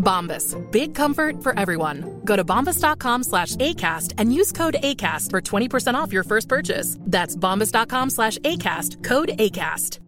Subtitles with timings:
[0.00, 0.56] Bombas.
[0.70, 2.20] Big comfort for everyone.
[2.24, 6.96] Go to bombas.com slash ACAST and use code ACAST for 20% off your first purchase.
[7.06, 9.04] That's bombas.com slash ACAST.
[9.04, 10.00] Code ACAST.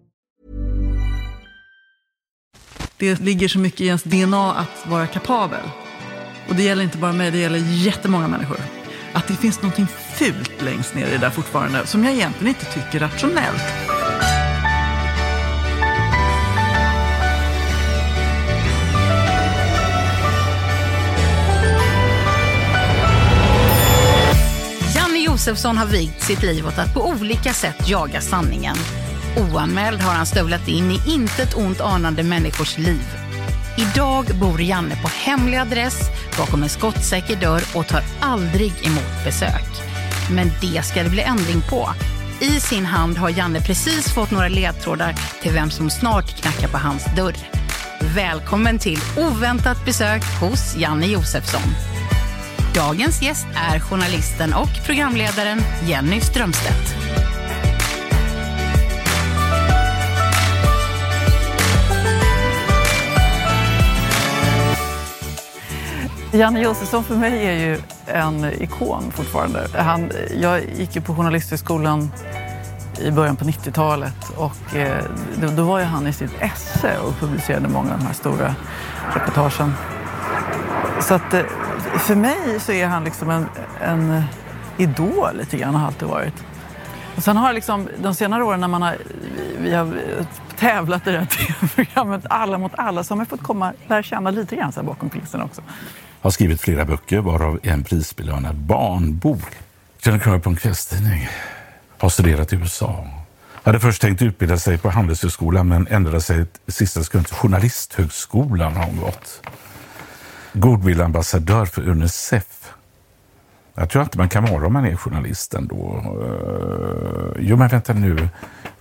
[2.97, 5.65] Det ligger så mycket i ens DNA att vara kapabel.
[6.49, 8.59] Och det gäller inte bara mig, det gäller jättemånga människor.
[9.13, 12.65] Att det finns någonting fult längst ner i det där fortfarande, som jag egentligen inte
[12.65, 13.63] tycker rationellt.
[25.43, 28.77] Josefsson har vigt sitt liv åt att på olika sätt jaga sanningen.
[29.37, 33.03] Oanmäld har han stövlat in i intet ont anande människors liv.
[33.79, 36.01] Idag bor Janne på hemlig adress
[36.39, 39.69] bakom en skottsäker dörr och tar aldrig emot besök.
[40.31, 41.91] Men det ska det bli ändring på.
[42.41, 46.79] I sin hand har Janne precis fått några ledtrådar till vem som snart knackar på
[46.79, 47.37] hans dörr.
[48.15, 51.75] Välkommen till oväntat besök hos Janne Josefsson.
[52.75, 56.95] Dagens gäst är journalisten och programledaren Jenny Strömstedt.
[66.33, 69.69] Janne Josefsson för mig är ju en ikon fortfarande.
[69.75, 70.11] Han,
[70.41, 72.11] jag gick ju på Journalisthögskolan
[73.01, 75.05] i början på 90-talet och eh,
[75.41, 78.55] då, då var ju han i sitt esse och publicerade många av de här stora
[79.15, 79.75] reportagen.
[81.01, 81.43] Så att eh,
[81.99, 83.47] för mig så är han liksom en,
[83.81, 84.23] en
[84.79, 86.35] idol lite grann, har alltid varit.
[87.17, 88.97] Och sen har liksom de senare åren när man har,
[89.59, 89.95] vi har
[90.59, 91.27] tävlat i det här
[91.71, 94.87] tv-programmet Alla mot alla så har man fått komma lära känna lite grann så här
[94.87, 95.63] bakom kulisserna också.
[96.21, 99.55] Har skrivit flera böcker, varav en prisbelönad barnbok.
[100.05, 101.29] Känner krav på en kvällstidning.
[101.99, 103.07] Har studerat i USA.
[103.65, 108.77] Hade först tänkt utbilda sig på Handelshögskolan men ändrade sig till sista sekund till Journalisthögskolan
[108.77, 109.43] har hon gått.
[110.53, 112.73] Goodwill-ambassadör för Unicef.
[113.75, 116.05] Jag tror inte man kan vara om man är journalist ändå.
[116.23, 118.29] Uh, jo, men vänta nu.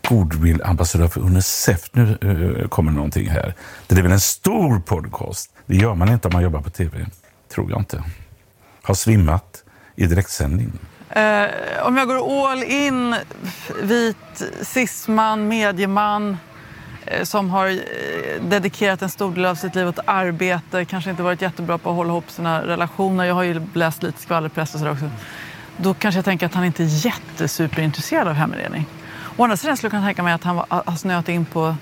[0.08, 1.90] Goodwill-ambassadör för Unicef.
[1.92, 3.54] Nu uh, kommer någonting här.
[3.88, 5.52] Det är väl en stor podcast?
[5.66, 7.06] Det gör man inte om man jobbar på tv.
[7.54, 8.03] Tror jag inte.
[8.82, 9.64] Har svimmat
[9.96, 10.72] i direktsändning.
[11.18, 13.16] Uh, om jag går all in,
[13.84, 16.38] vit cisman, medieman
[17.06, 21.24] Eh, som har eh, dedikerat en stor del av sitt liv åt arbete, kanske inte
[21.24, 23.26] varit jättebra på att hålla ihop sina relationer.
[23.26, 25.10] Jag har ju läst lite skvallerpress och sådär också.
[25.78, 28.86] Då kanske jag tänker att han inte är jättesuperintresserad av heminredning.
[29.38, 31.76] Å andra sidan skulle jag kunna tänka mig att han har snöat in på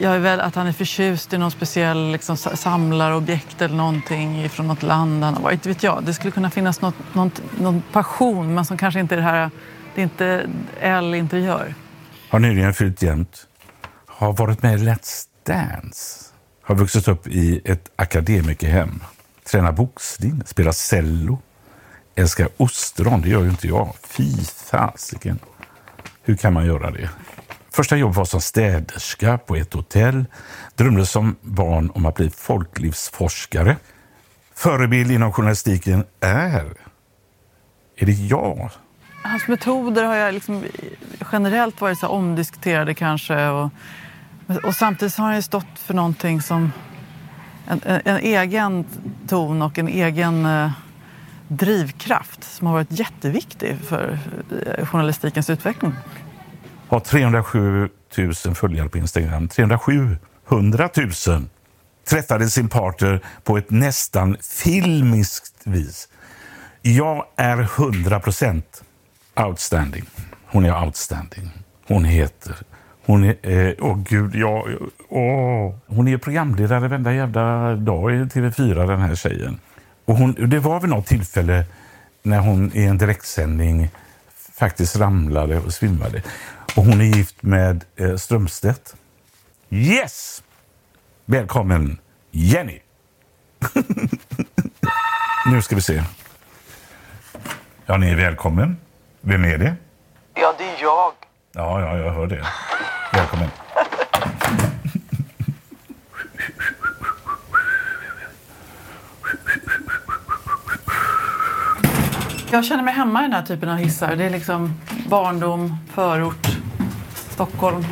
[0.00, 4.66] jag är väl att han är förtjust i någon speciell liksom, samlarobjekt eller någonting från
[4.66, 5.66] något land han har varit.
[5.66, 6.02] vet jag.
[6.04, 9.50] Det skulle kunna finnas något, något, någon passion men som kanske inte är det här,
[9.94, 10.50] det är inte
[10.80, 11.74] L interiör.
[12.30, 13.46] Har nyligen fyllt jämnt.
[14.16, 16.24] Har varit med i Let's Dance.
[16.62, 19.02] Har vuxit upp i ett akademikerhem.
[19.44, 21.38] Tränar boxning, spelar cello.
[22.14, 23.94] Älskar ostron, det gör ju inte jag.
[24.02, 25.38] Fy fasiken.
[26.22, 27.10] Hur kan man göra det?
[27.70, 30.24] Första jobb var som städerska på ett hotell.
[30.74, 33.76] Drömde som barn om att bli folklivsforskare.
[34.54, 36.74] Förebild inom journalistiken är...
[37.96, 38.70] Är det jag?
[39.24, 40.64] Hans metoder har jag liksom
[41.32, 43.48] generellt varit så omdiskuterade kanske.
[43.48, 43.70] Och,
[44.64, 46.72] och samtidigt har han ju stått för någonting som
[47.66, 48.84] en, en, en egen
[49.28, 50.70] ton och en egen eh,
[51.48, 54.18] drivkraft som har varit jätteviktig för
[54.66, 55.92] eh, journalistikens utveckling.
[56.88, 57.88] Har 307
[58.18, 59.48] 000 följare på Instagram.
[59.48, 60.16] 307
[60.48, 60.88] 100
[61.26, 61.44] 000
[62.08, 66.08] träffade sin partner på ett nästan filmiskt vis.
[66.82, 68.82] Jag är 100 procent
[69.36, 70.04] outstanding.
[70.46, 71.50] Hon är outstanding.
[71.86, 72.56] Hon heter...
[73.06, 73.36] Hon är...
[73.42, 74.68] Eh, åh gud, jag...
[75.08, 75.74] Åh.
[75.86, 79.60] Hon är programledare varenda jävla dag i TV4, den här tjejen.
[80.04, 81.64] Och hon, det var vid något tillfälle
[82.22, 83.90] när hon i en direktsändning
[84.52, 86.22] faktiskt ramlade och svimmade.
[86.76, 88.94] Och hon är gift med eh, Strömstedt.
[89.70, 90.42] Yes!
[91.24, 91.98] Välkommen
[92.30, 92.78] Jenny!
[95.46, 96.02] nu ska vi se.
[97.86, 98.76] Ja, ni är välkommen.
[99.26, 99.74] Vem är det?
[100.34, 101.12] Ja, det är jag.
[101.52, 102.44] Ja, ja, jag hör det.
[103.12, 103.48] Välkommen.
[112.50, 114.16] Jag känner mig hemma i den här typen av hissar.
[114.16, 116.46] Det är liksom barndom, förort,
[117.14, 117.84] Stockholm.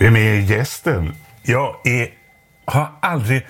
[0.00, 1.14] Vem är gästen?
[1.42, 2.08] Jag är,
[2.64, 3.46] har aldrig...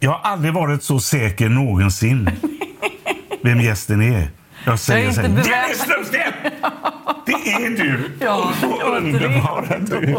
[0.00, 2.30] Jag har aldrig varit så säker någonsin
[3.42, 4.28] vem gästen är.
[4.66, 5.28] Jag säger Jag är så här.
[5.28, 6.34] Dennis Strömstedt!
[7.26, 8.10] Det är du!
[8.20, 10.16] Ja, Vad underbara du!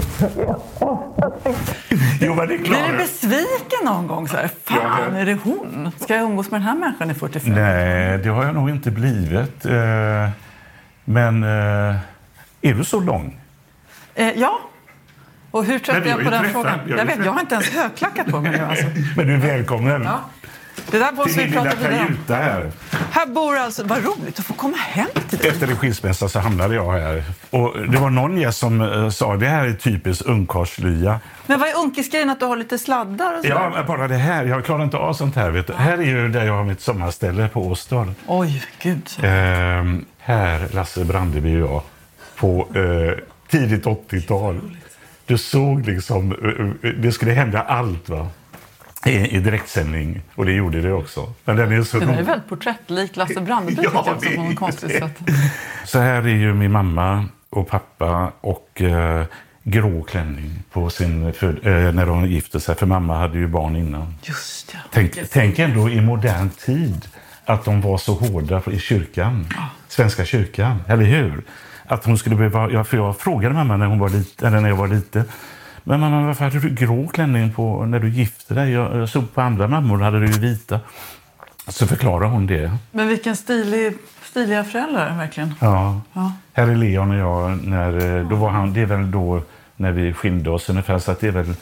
[2.21, 2.91] Jo, men det är Blir klart.
[2.91, 4.27] du besviken någon gång?
[4.27, 5.91] Så här, Fan, är det hon?
[5.99, 7.53] Ska jag umgås med den här människan i 45?
[7.53, 9.65] Nej, det har jag nog inte blivit.
[9.65, 10.29] Eh,
[11.05, 11.95] Men eh,
[12.61, 13.39] är du så lång?
[14.15, 14.59] Eh, ja.
[15.51, 16.79] Och hur Men trött vi är har jag på den träffat- frågan?
[16.87, 18.59] Jag ju vet, jag har inte ens högklackat på mig nu.
[18.59, 18.85] Alltså.
[19.17, 20.19] Men du är välkommen Ja.
[20.91, 22.71] Det där måste vi prata vidare här.
[23.11, 23.83] Här bor alltså...
[23.83, 25.49] Vad roligt att få komma hem till dig.
[25.49, 27.23] Efter en skilsmässa så hamnade jag här.
[27.49, 31.19] Och det var någon gäst som eh, sa det här är typiskt ungkarlslya.
[31.45, 33.47] Men vad är unkisgrejen att du har lite sladdar och så?
[33.49, 34.45] Ja, bara det här.
[34.45, 35.49] Jag klarar inte av sånt här.
[35.51, 35.73] Vet du.
[35.73, 38.07] Här är ju där jag har mitt sommarställe på Åstad.
[38.27, 39.09] Oj, gud.
[39.23, 41.81] Ehm, här, Lasse Brandeby och jag,
[42.35, 43.17] på eh,
[43.49, 44.61] tidigt 80-tal.
[45.31, 48.27] Du såg liksom, eh, eh, det skulle hända allt va?
[49.05, 50.21] I, i direktsändning.
[50.35, 51.33] Och det gjorde det också.
[51.45, 54.91] Men den är så där är väldigt porträttlikt Lasse Brandeby Ja, också på något konstigt
[54.91, 55.19] sätt.
[55.85, 59.25] Så här är ju min mamma och pappa och eh,
[59.63, 62.75] grå klänning på sin, för, eh, när de gifte sig.
[62.75, 64.15] För mamma hade ju barn innan.
[64.23, 64.79] Just ja.
[64.91, 67.07] Tänk, tänk ändå i modern tid
[67.45, 69.47] att de var så hårda i kyrkan.
[69.87, 71.43] Svenska kyrkan, eller hur?
[71.91, 74.69] Att hon skulle behöva, ja, för jag frågade mamma när, hon var lite, eller när
[74.69, 75.23] jag var liten.
[75.83, 78.71] Men mamma, varför hade du grå klänning på när du gifte dig?
[78.71, 80.79] Jag, jag såg på andra mammor, hade du vita.
[81.67, 82.71] Så förklarar hon det.
[82.91, 83.93] Men vilken stilig,
[84.23, 85.53] stiliga föräldrar verkligen.
[85.59, 86.01] Ja.
[86.13, 86.31] Ja.
[86.53, 89.41] Här är Leon och jag, när, eh, då var han, det är väl då
[89.75, 91.53] när vi skilde oss ungefär, så att det är väl,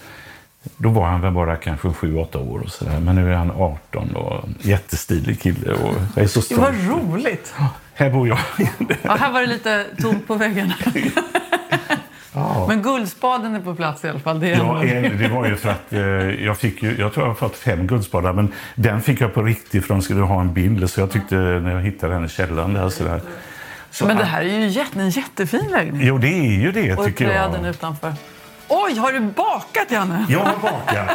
[0.77, 2.99] då var han väl bara kanske 7-8 år och sådär.
[2.99, 6.61] Men nu är han 18 och jättestilig kille och jag är så Det stolt.
[6.61, 7.53] var roligt.
[7.99, 8.39] Här bor jag.
[9.01, 10.73] Ja, här var det lite tomt på väggarna.
[12.33, 12.65] Ja.
[12.67, 14.39] Men guldspaden är på plats i alla fall.
[14.39, 15.99] Det Ja, en, det var ju för att eh,
[16.45, 19.41] jag fick ju, jag tror jag har fått fem guldspadar, men den fick jag på
[19.41, 20.89] riktigt för de skulle ha en bild.
[20.89, 23.21] Så jag tyckte när jag hittade den i källaren där sådär.
[23.91, 24.63] Så Men det här är ju
[25.01, 26.07] en jättefin lägenhet.
[26.07, 27.69] Jo, det är ju det Och tycker träden jag.
[27.69, 28.13] utanför.
[28.69, 30.25] Oj, har du bakat Janne?
[30.29, 31.09] Jag har bakat.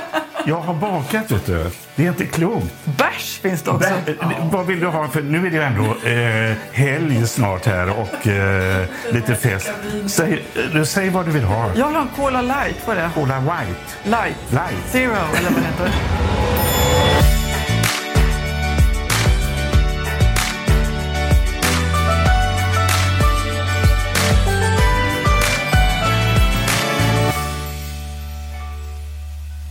[0.46, 1.70] Jag har bakat, vet du.
[1.96, 2.66] Det är inte klokt.
[2.84, 3.88] Bärs finns det också.
[4.06, 5.08] Bä- Vad vill du ha?
[5.08, 9.70] För nu är det ju ändå eh, helg snart här och eh, lite fest.
[10.06, 10.44] Säg,
[10.74, 11.66] eh, säg vad du vill ha.
[11.76, 12.76] Jag vill ha en Cola light.
[12.86, 13.10] Vad är det?
[13.14, 13.80] Cola White.
[14.04, 14.36] Light.
[14.50, 14.84] Light.
[14.92, 15.90] Zero, eller vad det heter.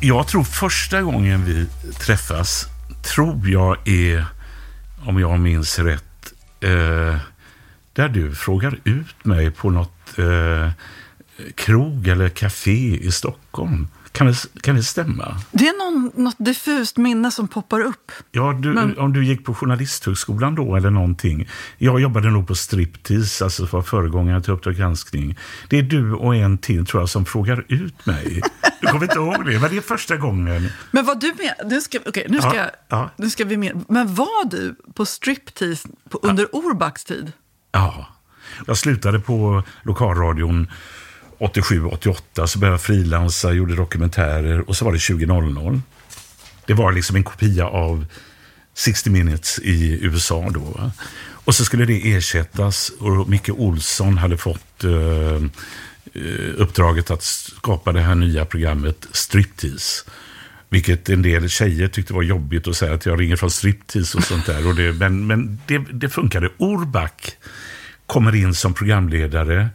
[0.05, 2.65] Jag tror första gången vi träffas,
[3.01, 4.25] tror jag är,
[5.05, 7.17] om jag minns rätt, eh,
[7.93, 10.71] där du frågar ut mig på något eh,
[11.55, 13.87] krog eller café i Stockholm.
[14.13, 15.37] Kan det, kan det stämma?
[15.51, 18.11] Det är någon, något diffust minne som poppar upp.
[18.31, 21.49] Ja, du, Men- om du gick på Journalisthögskolan då eller någonting.
[21.77, 25.37] Jag jobbade nog på Striptease, alltså var föregångare till Uppdrag granskning.
[25.69, 28.41] Det är du och en till tror jag som frågar ut mig.
[28.81, 30.69] Du kommer inte ihåg det, men det är första gången.
[30.91, 33.09] Men vad du med, nu ska, okej, nu ska, Ja, ja.
[33.17, 33.85] Nu ska vi med.
[33.89, 37.31] Men var du på striptease på, under Orbacks tid?
[37.71, 38.07] Ja.
[38.67, 40.67] Jag slutade på lokalradion
[41.39, 45.83] 87-88, så började jag frilansa, gjorde dokumentärer och så var det 2000.
[46.65, 48.05] Det var liksom en kopia av
[48.73, 50.59] 60 minutes i USA då.
[50.59, 50.91] va.
[51.45, 55.43] Och så skulle det ersättas och Micke Olsson hade fått eh,
[56.13, 60.05] eh, uppdraget att skapa det här nya programmet Striptease.
[60.69, 64.23] Vilket en del tjejer tyckte var jobbigt att säga att jag ringer från striptease och
[64.23, 64.67] sånt där.
[64.67, 66.49] Och det, men men det, det funkade.
[66.57, 67.37] Orback
[68.07, 69.69] kommer in som programledare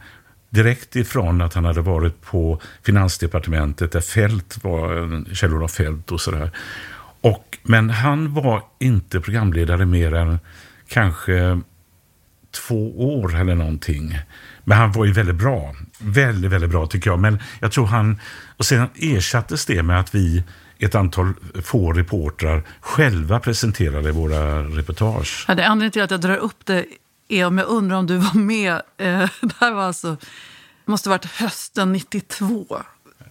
[0.49, 6.51] direkt ifrån att han hade varit på Finansdepartementet där Fält var, Kjell-Olof Fält och sådär.
[7.21, 10.39] Och, men han var inte programledare mer än
[10.87, 11.61] kanske
[12.51, 14.19] två år eller någonting.
[14.63, 15.75] Men han var ju väldigt bra.
[15.99, 17.19] Väldigt, väldigt bra tycker jag.
[17.19, 18.19] Men jag tror han...
[18.57, 20.43] Och sen ersattes det med att vi,
[20.79, 25.45] ett antal få reportrar, själva presenterade våra reportage.
[25.47, 26.85] Ja, det anledningen till att jag drar upp det
[27.29, 28.73] är om jag undrar om du var med.
[28.73, 28.79] Eh,
[29.41, 30.17] det här var alltså,
[30.85, 32.81] måste ha varit hösten 92.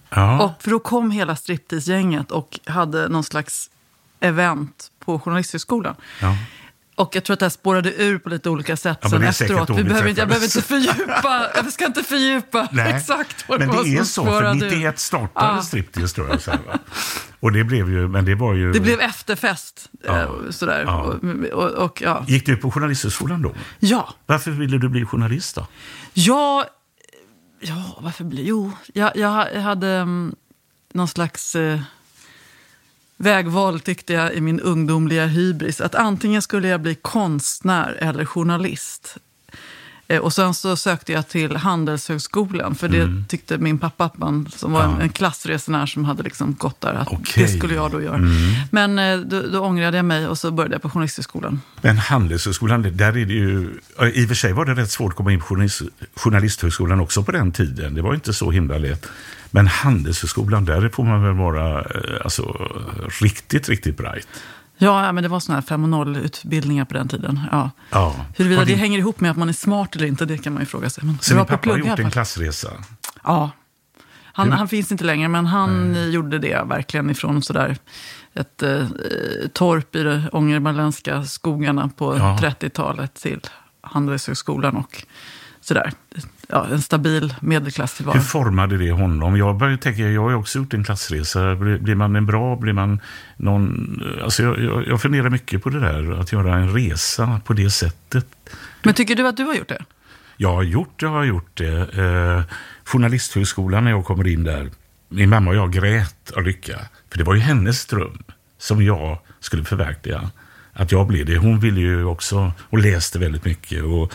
[0.09, 0.41] Ja.
[0.43, 3.69] Och för då kom hela striptease-gänget och hade någon slags
[4.19, 5.95] event på Journalisthögskolan.
[6.21, 6.35] Ja.
[6.95, 9.45] Och jag tror att det här spårade ur på lite olika sätt Ja, men sen
[9.47, 9.69] efteråt.
[9.79, 12.93] Vi behöver inte, jag behöver inte fördjupa, jag ska inte fördjupa Nej.
[12.95, 14.69] exakt vad Men det var det är så, för spårade ur.
[14.69, 15.61] 91 startade Ja.
[15.61, 16.41] striptease tror jag.
[16.41, 16.59] Så här?
[17.39, 18.71] Och det blev ju, men det var ju...
[18.71, 19.89] Det blev efterfest.
[20.03, 20.21] Ja.
[20.21, 20.83] eh, Sådär.
[20.87, 21.01] Ja.
[21.01, 22.25] Och, och, och, ja.
[22.27, 23.53] Gick du på Journalisthögskolan då?
[23.79, 24.13] ja.
[24.25, 25.67] Varför ville du bli journalist då?
[26.13, 26.65] Jag...
[27.59, 28.43] Ja, varför blir...
[28.43, 30.35] Jo, jag, jag, hade um,
[30.93, 31.79] någon slags eh,
[33.17, 35.81] vägval tyckte jag i min ungdomliga hybris.
[35.81, 39.17] Att antingen skulle jag bli konstnär eller journalist.
[40.11, 42.75] Eh, och sen så sökte jag till Handelshögskolan.
[42.75, 44.97] För det tyckte min pappa, att man, som var en, Mm.
[44.99, 45.03] Ja.
[45.03, 47.43] en klassresenär som hade liksom gått där, att Okej.
[47.43, 48.15] det skulle jag då göra.
[48.15, 48.31] Mm.
[48.71, 51.61] Men eh, då, då ångrade jag mig och så började jag på Journalisthögskolan.
[51.81, 53.79] Men Handelshögskolan, där är det ju...
[54.13, 55.81] I och för sig var det rätt svårt att komma in på journalist,
[56.15, 57.93] Journalisthögskolan också på den tiden.
[57.95, 59.05] Det var inte så himla lätt.
[59.51, 61.85] Men Handelshögskolan, där får man väl vara eh,
[62.23, 62.69] alltså,
[63.21, 64.27] riktigt, riktigt bright.
[64.81, 67.39] Ja, men det var såna här 5 och 0-utbildningar på den tiden.
[67.51, 67.71] Ja.
[67.89, 68.15] Ja.
[68.37, 70.53] Huruvida Har det din- hänger ihop med att man är smart eller inte, det kan
[70.53, 71.03] man ju fråga sig.
[71.05, 72.69] Men Så din på pappa har gjort en klassresa?
[73.23, 73.51] Ja.
[74.23, 77.77] Han, han finns inte längre, men han gjorde det verkligen ifrån sådär
[78.33, 78.87] ett eh,
[79.53, 82.37] torp i de ångermanländska skogarna på Ja.
[82.41, 83.39] 30-talet till
[83.81, 85.03] Handelshögskolan och
[85.61, 85.91] sådär.
[86.51, 88.15] Ja, en stabil medelklasstillvaro.
[88.15, 89.37] Hur formade det honom?
[89.37, 91.55] Jag börjar tänka, jag har ju också gjort en klassresa.
[91.55, 92.99] Blir, blir man en bra, blir man
[93.37, 94.01] någon...
[94.23, 97.69] Alltså jag, jag, jag funderar mycket på det där, att göra en resa på det
[97.69, 98.27] sättet.
[98.83, 99.83] Men tycker du att du har gjort det?
[100.37, 101.97] Jag har gjort det, jag har gjort det.
[101.97, 102.43] Eh,
[102.83, 104.69] Journalisthögskolan, när jag kommer in där,
[105.09, 106.79] min mamma och jag grät av lycka.
[107.11, 108.23] För det var ju hennes dröm
[108.57, 110.31] som jag skulle förverkliga.
[110.73, 111.37] Att jag blev det.
[111.37, 113.83] Hon ville ju också, och läste väldigt mycket.
[113.83, 114.13] Och,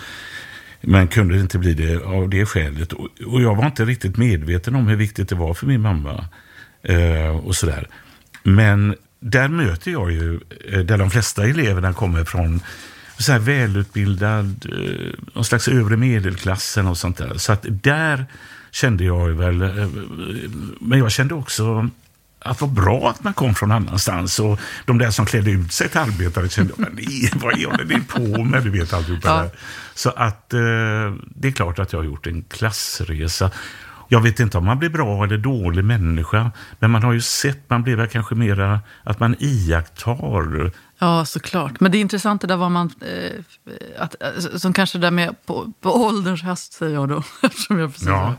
[0.86, 2.92] men kunde inte bli det av det skälet.
[2.92, 6.28] Och, och jag var inte riktigt medveten om hur viktigt det var för min mamma.
[6.82, 7.88] Eh, och sådär.
[8.42, 10.40] Men där möter jag ju,
[10.72, 12.60] eh, där de flesta eleverna kommer från,
[13.18, 17.34] så här välutbildad, eh, någon slags övre medelklassen och sånt där.
[17.38, 18.26] Så att där
[18.70, 19.88] kände jag ju väl, eh,
[20.80, 21.90] men jag kände också
[22.44, 24.38] att var bra att man kom från annanstans.
[24.38, 28.00] Och de där som klädde ut sig till arbetare kände, men nej, vad håller ni
[28.00, 28.62] på med?
[28.62, 29.50] Du vet alltihopa Ja.
[29.94, 30.60] Så att eh,
[31.36, 33.50] det är klart att jag har gjort en klassresa.
[34.08, 37.70] Jag vet inte om man blir bra eller dålig människa, men man har ju sett,
[37.70, 40.72] man blir väl kanske mera att man iakttar.
[40.98, 41.80] Ja, såklart.
[41.80, 42.90] Men det är intressant det där vad man...
[43.00, 43.40] Eh,
[43.98, 47.22] att, eh, som kanske det där med på, på ålderns höst, säger jag då.
[47.42, 48.34] Eftersom jag precis Ja.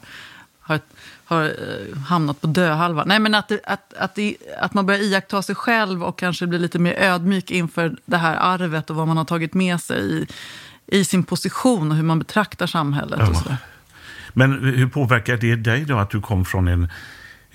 [0.60, 0.80] har,
[1.26, 3.04] har eh, hamnat på döhalva.
[3.06, 4.18] Nej, men att, att, att,
[4.60, 8.36] att man börjar iaktta sig själv och kanske blir lite mer ödmjuk inför det här
[8.36, 10.28] arvet och vad man har tagit med sig i,
[10.88, 13.20] i sin position och hur man betraktar samhället.
[13.20, 13.34] Och Ja.
[13.34, 13.58] sådär.
[14.34, 16.90] Men hur påverkar det dig då att du kom från en,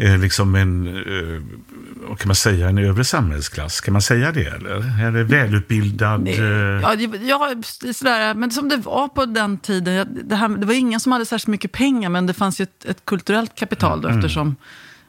[0.01, 3.81] eh, liksom en, eh, kan man säga, en övre samhällsklass?
[3.81, 5.03] Kan man säga det eller?
[5.07, 6.23] Är det välutbildad?
[6.23, 6.39] Nej.
[6.39, 6.45] eh,
[6.83, 7.55] Ja, ja,
[7.93, 8.35] sådär.
[8.35, 10.09] Men som det var på den tiden.
[10.25, 12.85] Det, här, det var ingen som hade särskilt mycket pengar, men det fanns ju ett,
[12.85, 14.57] ett kulturellt kapital då, eftersom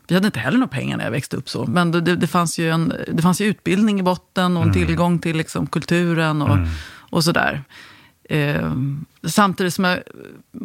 [0.08, 1.50] vi hade inte heller några pengar när jag växte upp.
[1.50, 1.66] så.
[1.66, 5.20] Men det, det, fanns, ju en, det fanns ju utbildning i botten och en tillgång
[5.20, 6.58] till liksom, kulturen och,
[7.10, 7.64] och sådär.
[8.24, 8.74] Eh,
[9.24, 10.00] samtidigt som jag,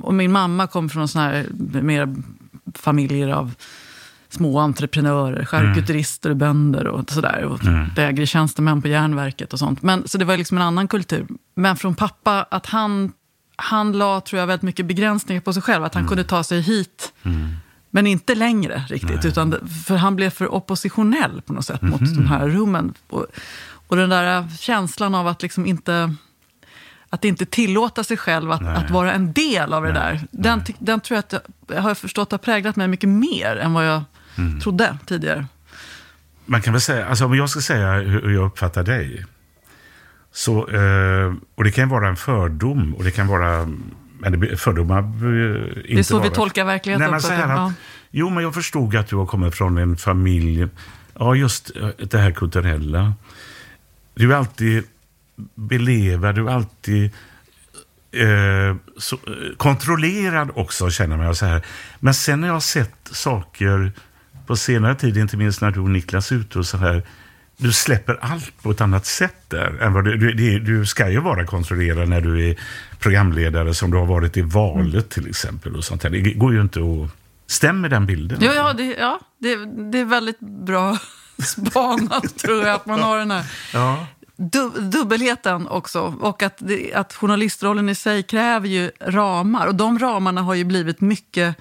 [0.02, 1.46] och min mamma kom från sån här
[1.82, 2.14] mer
[2.74, 3.54] familjer av
[4.36, 7.44] små entreprenörer, charkuterister och bönder och sådär.
[7.44, 7.60] Och
[7.96, 9.82] lägre tjänstemän på järnverket och sånt.
[9.82, 11.26] Men, så det var liksom en annan kultur.
[11.54, 13.12] Men från pappa, att han,
[13.56, 15.84] han la, tror jag, väldigt mycket begränsningar på sig själv.
[15.84, 17.12] Att han kunde ta sig hit,
[17.90, 19.24] men inte längre riktigt.
[19.24, 22.94] Utan, för han blev för oppositionell på något sätt mot de här rummen.
[23.08, 23.26] Och,
[23.88, 26.14] och den där känslan av att liksom inte
[27.10, 30.20] att inte tillåta sig själv att, att vara en del av det där.
[30.30, 33.86] Den, den tror jag att jag har förstått har präglat mig mycket mer än vad
[33.86, 34.02] jag
[34.62, 35.46] trodde tidigare.
[36.46, 39.24] Man kan väl säga, alltså om jag ska säga hur jag uppfattar dig.
[40.32, 43.68] Så, eh, och det kan vara en fördom och det kan vara
[44.18, 45.28] men fördomar inte
[45.88, 47.72] Det är så vi tolkar verkligheten Nej, men också, så att ja.
[48.10, 50.68] Jo, men jag förstod att du har kommit från en familj,
[51.14, 53.14] ja just eh, det här kulturella.
[54.14, 54.84] Du är alltid
[55.54, 57.04] belevad, du är alltid
[58.12, 61.66] eh, så, eh, kontrollerad också känner man så här.
[62.00, 63.92] Men sen har jag sett saker
[64.46, 67.02] på senare tid, inte minst när du och Niklas är ute och så här.
[67.58, 69.78] Du släpper allt på ett annat sätt där.
[69.82, 72.56] Än vad du, du, du ska ju vara kontrollerad när du är
[72.98, 75.02] programledare som du har varit i valet Mm.
[75.08, 75.76] till exempel.
[75.76, 76.10] och sånt där.
[76.10, 77.10] Det går ju inte att...
[77.46, 78.38] Stämmer den bilden?
[78.40, 79.56] Ja, ja, det, ja det,
[79.92, 80.98] det är väldigt bra
[81.38, 84.06] spanat tror jag, att man har den här Ja.
[84.36, 86.00] du, dubbelheten också.
[86.20, 89.66] Och att, det, att journalistrollen i sig kräver ju ramar.
[89.66, 91.56] Och de ramarna har ju blivit mycket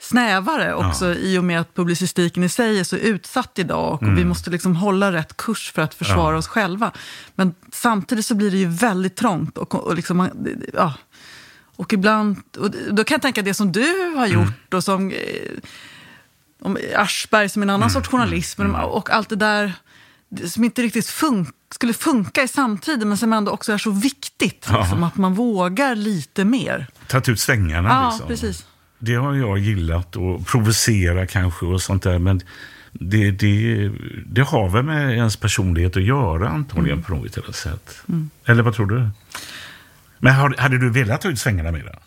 [0.00, 3.92] snävare också i och med att publicistiken i sig är så utsatt idag.
[4.02, 6.32] Och vi måste liksom hålla rätt kurs för att försvara Mm.
[6.32, 6.38] Ja.
[6.38, 6.92] oss själva.
[7.34, 9.58] Men samtidigt så blir det ju väldigt trångt.
[9.58, 10.28] Och, och liksom,
[10.74, 10.94] ja.
[11.76, 14.32] Och ibland, och då kan jag tänka det som du har Mm.
[14.40, 15.16] gjort och som eh,
[16.62, 19.72] om Aschberg som en annan Mm, sorts journalism men, och allt det där
[20.46, 24.66] som inte riktigt fun skulle funka i samtiden men som ändå också är så viktigt.
[24.70, 24.80] Ja.
[24.80, 26.86] Liksom, att man vågar lite mer.
[27.08, 28.28] Tagit ut svängarna Ja, liksom.
[28.28, 28.66] precis.
[29.02, 32.18] Det har jag gillat och provocera kanske och sånt där.
[32.18, 32.40] Men
[32.92, 33.90] det, det,
[34.26, 37.04] det har väl med ens personlighet att göra antagligen Mm.
[37.04, 38.02] på något eller sätt.
[38.44, 39.08] Eller vad tror du?
[40.18, 41.98] Men hade du velat ta ut svängarna mer?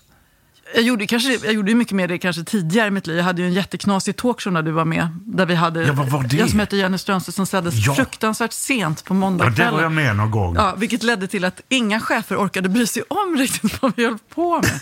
[0.74, 3.18] Jag gjorde, kanske, jag gjorde mycket mer det kanske tidigare i mitt liv.
[3.18, 5.08] Jag hade ju en jätteknasig talkshow när du var med.
[5.26, 6.36] Där vi hade, Ja, vad var det?
[6.38, 7.96] Jag som heter Jenny Strömstedt som sändes Ja.
[7.96, 9.72] fruktansvärt sent på Ja, måndagskvällen.
[9.74, 10.56] det var jag med någon gång.
[10.56, 14.18] Ja, vilket ledde till att inga chefer orkade bry sig om riktigt vad vi höll
[14.36, 14.80] på med.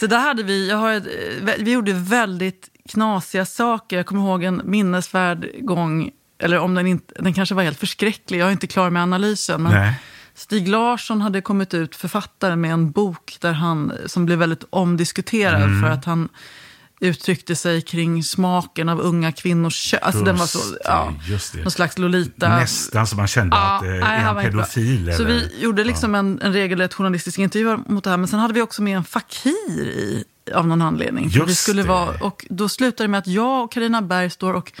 [0.00, 1.00] Så där hade vi, jag har eh,
[1.58, 3.96] vi gjorde väldigt knasiga saker.
[3.96, 6.10] Jag kommer ihåg en minnesvärd gång,
[6.42, 9.62] eller om den inte, den kanske var helt förskräcklig, jag är inte klar med analysen.
[9.62, 9.94] Men Nej.
[10.34, 15.62] Stig Larsson hade kommit ut, författare, med en bok där han, som blev väldigt omdiskuterad
[15.62, 15.82] Mm.
[15.82, 16.28] för att han
[17.00, 20.00] uttryckte sig kring smaken av unga kvinnors kön.
[20.02, 21.58] Alltså den var så, ja, just det.
[21.62, 22.48] någon slags Lolita.
[22.48, 25.14] Nästan som man kände att det nej, är han pedofil.
[25.16, 25.34] Så eller?
[25.34, 28.16] vi gjorde liksom en, en regelrätt journalistisk intervju mot det här.
[28.16, 31.28] Men sen hade vi också med en fakir i, av någon anledning.
[31.28, 31.88] Just vi skulle det.
[31.88, 34.72] vara, och då slutade det med att jag och Karina Berg står och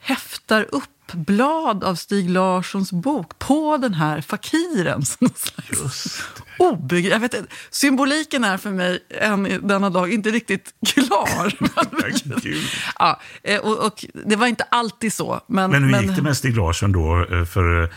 [0.00, 5.02] häftar upp blad av Stig Larssons bok på den här fakiren.
[6.58, 7.34] Obegri- jag vet,
[7.70, 11.52] symboliken är för mig än denna dag inte riktigt klar.
[12.98, 15.40] Ja, eh, och, och det var inte alltid så.
[15.46, 17.26] Men, Men hur gick det med Stig Larsson då?
[17.32, 17.88] eh, För, eh,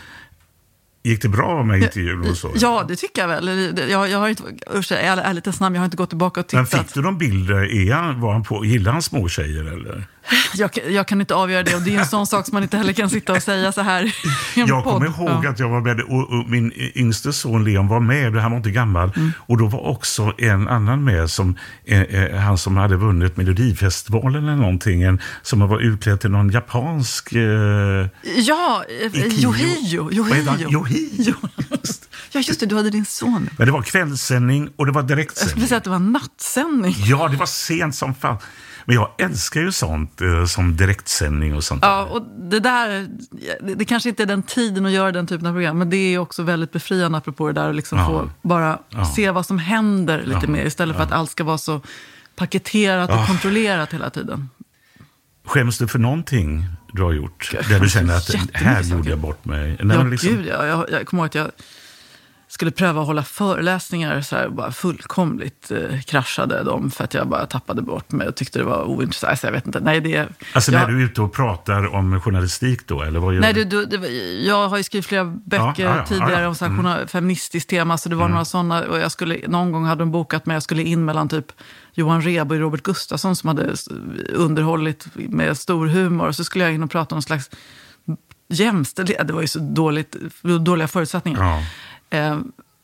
[1.04, 2.52] gick det bra med intervjun och så?
[2.54, 3.74] Ja, det tycker jag väl.
[3.90, 4.42] Jag, jag har inte,
[4.74, 6.86] usch, ärlighetens namn, jag har inte gått tillbaka och Men tittat.
[6.86, 7.74] fick du någon bilder?
[7.88, 10.06] Är han, var han på, gillar han små tjejer eller?
[10.54, 12.62] Jag, kan- jag kan inte avgöra det och det är en sån sak som man
[12.62, 14.14] inte heller kan sitta och säga så här
[14.54, 14.92] Jag podd.
[14.94, 15.50] kommer ihåg Ja.
[15.50, 18.70] att jag var med och, och min yngste son Leon var med, han var inte
[18.70, 19.12] gammal.
[19.16, 19.32] Mm.
[19.38, 24.44] Och då var också en annan med, som, eh, eh, han som hade vunnit Melodifestivalen
[24.44, 27.32] eller någonting, en, som var utklädd till någon japansk...
[27.32, 27.42] Eh,
[28.36, 29.22] Ja, eh.
[29.44, 30.10] Yohio.
[30.12, 31.36] Yohio.
[32.32, 33.50] Ja, just det, du hade din son.
[33.58, 35.66] Men det var kvällssändning och det var Jag skulle direktsändning.
[35.68, 36.94] säga att det var nattsändning.
[36.98, 38.36] Ja, det var sent som fan.
[38.88, 41.82] Men jag älskar ju sånt eh, som direktsändning och sånt.
[41.84, 43.08] Ja, och det där,
[43.76, 46.18] det, kanske inte är den tiden att göra den typen av program, men det är
[46.18, 48.06] också väldigt befriande apropå det där att liksom Ja.
[48.06, 49.04] få bara Ja.
[49.04, 50.48] se vad som händer lite Ja.
[50.48, 51.80] mer istället för att allt ska vara så
[52.36, 53.26] paketerat och Ja.
[53.26, 54.50] kontrollerat hela tiden.
[55.44, 57.50] Skäms du för någonting du har gjort?
[57.68, 59.76] Där du känner att här gjorde jag bort mig.
[59.82, 60.66] Nej, Ja, liksom- gud ja.
[60.66, 61.50] Jag, jag kommer ihåg att jag
[62.48, 67.28] skulle pröva att hålla föreläsningar så här, bara fullkomligt eh, kraschade dem för att jag
[67.28, 69.30] bara tappade bort mig och tyckte det var ointressant.
[69.30, 69.80] Alltså, jag vet inte.
[69.80, 73.34] Nej, det, Alltså jag, när du är ute och pratar om journalistik då, eller vad
[73.34, 73.64] gör Nej, du?
[73.64, 74.08] du, du,
[74.46, 76.48] jag har ju skrivit flera böcker ja, ja, tidigare ja, ja.
[76.48, 78.80] om så här, journal- feministiskt tema, så det var några sådana.
[78.84, 81.52] Och jag skulle, någon gång hade de bokat mig, jag skulle in mellan typ
[81.94, 83.74] Johan Rheborg och Robert Gustafsson som hade
[84.32, 86.26] underhållit med stor humor.
[86.26, 87.50] Och så skulle jag in och prata om någon slags
[88.48, 89.26] jämställdhet.
[89.26, 90.16] Det var ju så dåligt,
[90.60, 91.42] dåliga förutsättningar.
[91.42, 91.62] Ja.
[92.10, 92.38] Eh,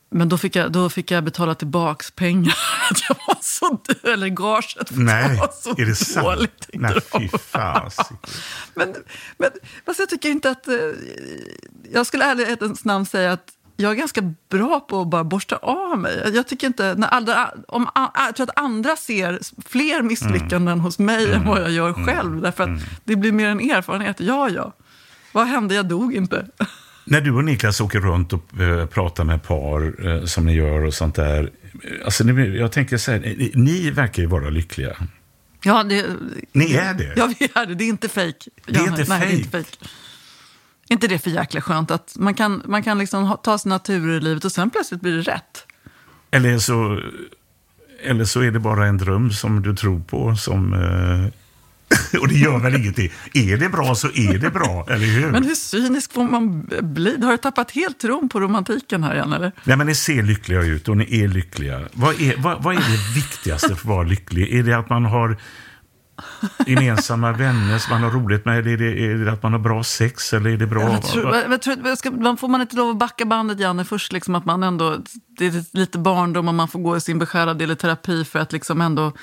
[0.09, 2.57] men då fick, jag, då fick jag betala tillbaks pengar.
[2.91, 6.25] Att jag var så dö- eller gaget Nej, var så är det sant?
[6.25, 6.49] dålig.
[6.59, 8.17] tyckte Nej, fy fasiken.
[8.73, 8.95] Men,
[9.37, 9.49] men
[9.85, 10.67] fast jag tycker inte att...
[10.67, 10.75] Eh,
[11.93, 15.97] jag skulle ärlighetens namn säga att jag är ganska bra på att bara borsta av
[15.99, 16.31] mig.
[16.33, 16.95] Jag tycker inte...
[16.97, 21.71] När andra, om, jag tror att andra ser fler misslyckanden hos mig än vad jag
[21.71, 22.41] gör själv.
[22.41, 24.19] Därför att det blir mer en erfarenhet.
[24.19, 24.73] Ja, ja.
[25.31, 25.75] Vad hände?
[25.75, 26.47] Jag dog inte.
[27.05, 30.83] När du och Niklas åker runt och eh, pratar med par eh, som ni gör
[30.85, 31.43] och sånt där.
[31.73, 34.95] eh, Alltså, jag tänker så här, ni, ni verkar ju vara lyckliga.
[35.63, 36.05] Ja, det,
[36.51, 37.13] Ni är det?
[37.15, 37.75] Ja, vi är det.
[37.75, 38.47] Det är inte fejk.
[38.65, 39.79] Det är inte Nej, det är inte fejk.
[40.89, 44.19] inte det för jäkla skönt att man kan, man kan liksom ta sina turer i
[44.19, 45.65] livet och sen plötsligt blir det rätt.
[46.31, 47.01] Eller så
[48.03, 50.73] Eller så är det bara en dröm som du tror på som...
[52.21, 53.11] Och det gör väl ingenting.
[53.33, 55.31] Är det bra så är det bra, eller hur?
[55.31, 57.21] Men hur cynisk får man bli?
[57.21, 59.51] Har du tappat helt tron på romantiken här igen, eller?
[59.63, 61.81] Nej, men ni ser lyckliga ut och ni är lyckliga.
[61.93, 64.53] Vad är, vad, vad är det viktigaste för att vara lycklig?
[64.53, 65.37] Är det att man har
[66.67, 68.67] gemensamma vänner som man har roligt med?
[68.67, 70.33] Är det, är det att man har bra sex?
[70.33, 70.81] Eller är det bra...
[70.81, 74.13] Jag tror, jag tror, jag ska, får man inte lov att backa bandet, Janne, först
[74.13, 74.97] liksom att man ändå...
[75.37, 78.39] Det är lite barndom och man får gå i sin beskärda del i terapi för
[78.39, 79.13] att liksom ändå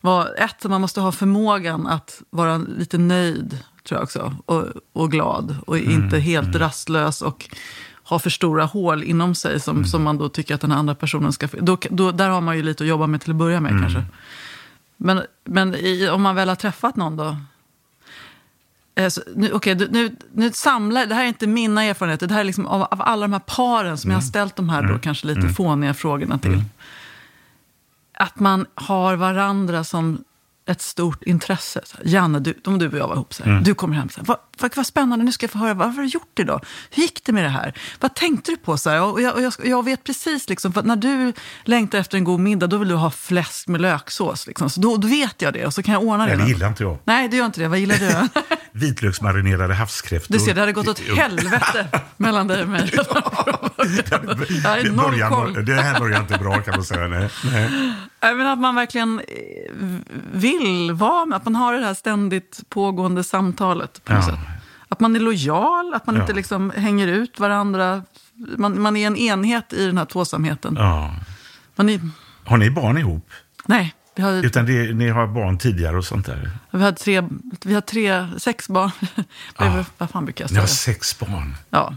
[0.00, 0.28] vara...
[0.28, 3.58] Ett, man måste ha förmågan att vara lite nöjd,
[3.88, 5.56] tror jag också, och, och glad.
[5.66, 7.50] Och Mm, inte helt rastlös och
[8.04, 9.88] ha för stora hål inom sig som, Mm.
[9.88, 11.48] som man då tycker att den andra personen ska...
[11.60, 13.82] Då, då, där har man ju lite att jobba med till att börja med Mm.
[13.82, 14.04] kanske.
[14.96, 17.36] Men, men i, om man väl har träffat någon då?
[18.94, 22.40] Eh, så, nu, du- nu, nu samlar, det här är inte mina erfarenheter, det här
[22.40, 24.98] är liksom av, av alla de här paren som jag har ställt de här då
[24.98, 26.62] kanske lite fåniga frågorna till.
[28.18, 30.24] Att man har varandra som
[30.66, 31.80] ett stort intresse.
[31.84, 34.20] Så Janne, du, om du och jag var ihop, så här, du kommer hem, så
[34.20, 36.64] här, vad, vad, vad spännande, nu ska jag få höra, vad har du gjort idag?
[36.90, 37.72] Hur gick det med det här?
[38.00, 38.78] Vad tänkte du på?
[38.78, 41.32] Så här, och jag, och jag, jag vet precis, liksom, för när du
[41.64, 44.46] längtar efter en god middag, då vill du ha fläsk med löksås.
[44.46, 44.70] Liksom.
[44.70, 46.36] Så då, då vet jag det och så kan jag ordna det.
[46.36, 46.98] Nej, det gillar inte jag.
[47.04, 47.68] Nej, det gör inte det.
[47.68, 48.28] Vad gillar du?
[48.72, 50.34] Vitlöksmarinerade havskräftor.
[50.34, 52.92] Du ser, det hade gått åt helvete mellan dig och mig.
[53.76, 55.64] Det, börjar, koll.
[55.64, 57.08] det här börjar inte bra kan man säga.
[57.08, 57.28] Nej.
[57.52, 57.70] Nej.
[58.22, 59.24] Nej, men att man verkligen eh,
[60.32, 64.04] vill vara med, att man har det här ständigt pågående samtalet.
[64.04, 64.32] På något Ja.
[64.32, 64.40] sätt.
[64.88, 66.20] Att man är lojal, att man Ja.
[66.20, 68.02] inte liksom hänger ut varandra.
[68.58, 70.74] Man, man är en enhet i den här tvåsamheten.
[70.78, 71.14] Ja.
[71.76, 72.00] Är,
[72.44, 73.30] Har ni barn ihop?
[73.66, 76.50] nej, vi har, Utan det, ni har barn tidigare och sånt där?
[76.70, 77.28] vi har, tre,
[77.64, 78.90] vi har tre, sex barn.
[79.58, 79.84] Ja.
[79.98, 80.94] Vad fan brukar jag Ni har säga?
[80.94, 81.54] sex barn.
[81.70, 81.94] Ja.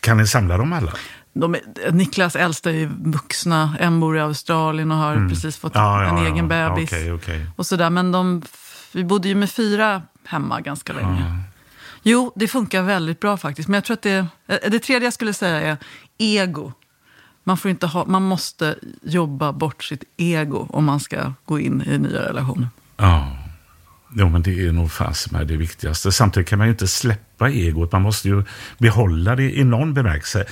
[0.00, 0.92] Kan ni samla dem alla?
[1.32, 5.76] De är, Niklas äldsta är ju vuxna, en bor i Australien och har precis fått
[5.76, 5.86] Mm.
[5.88, 6.92] Ja, en ja, egen bebis.
[6.92, 7.46] Okej, okej.
[7.56, 7.90] Och sådär.
[7.90, 8.42] Men de,
[8.92, 11.38] vi bodde ju med fyra hemma ganska länge.
[12.08, 13.68] Jo, det funkar väldigt bra faktiskt.
[13.68, 15.76] Men jag tror att det, eh, det tredje jag skulle säga är
[16.18, 16.72] ego.
[17.44, 21.82] Man, får inte ha, man måste jobba bort sitt ego om man ska gå in
[21.86, 22.68] i nya relationer.
[22.96, 23.36] Ja.
[24.14, 26.12] Jo, men det är nog fasen med det viktigaste.
[26.12, 27.92] Samtidigt kan man ju inte släppa egot.
[27.92, 28.44] Man måste ju
[28.78, 30.44] behålla det i någon bemärkelse.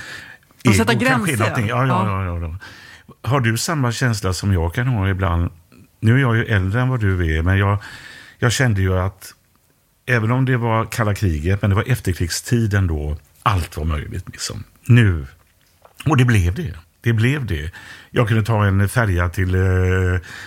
[0.67, 2.25] Och sätta Ego kanske är gränser, Ja, ja, ja.
[2.25, 3.29] Ja, ja.
[3.29, 5.51] Har du samma känsla som jag kan ha ibland?
[5.99, 7.77] Nu är jag ju äldre än vad du är, men jag,
[8.39, 9.34] jag kände ju att
[10.05, 14.25] även om det var kalla kriget, men det var efterkrigstiden då, allt var möjligt.
[14.31, 14.63] Liksom.
[14.85, 15.27] Nu.
[16.05, 16.73] Och det blev det.
[17.01, 17.71] Det blev det.
[18.11, 19.61] Jag kunde ta en färja till, eh,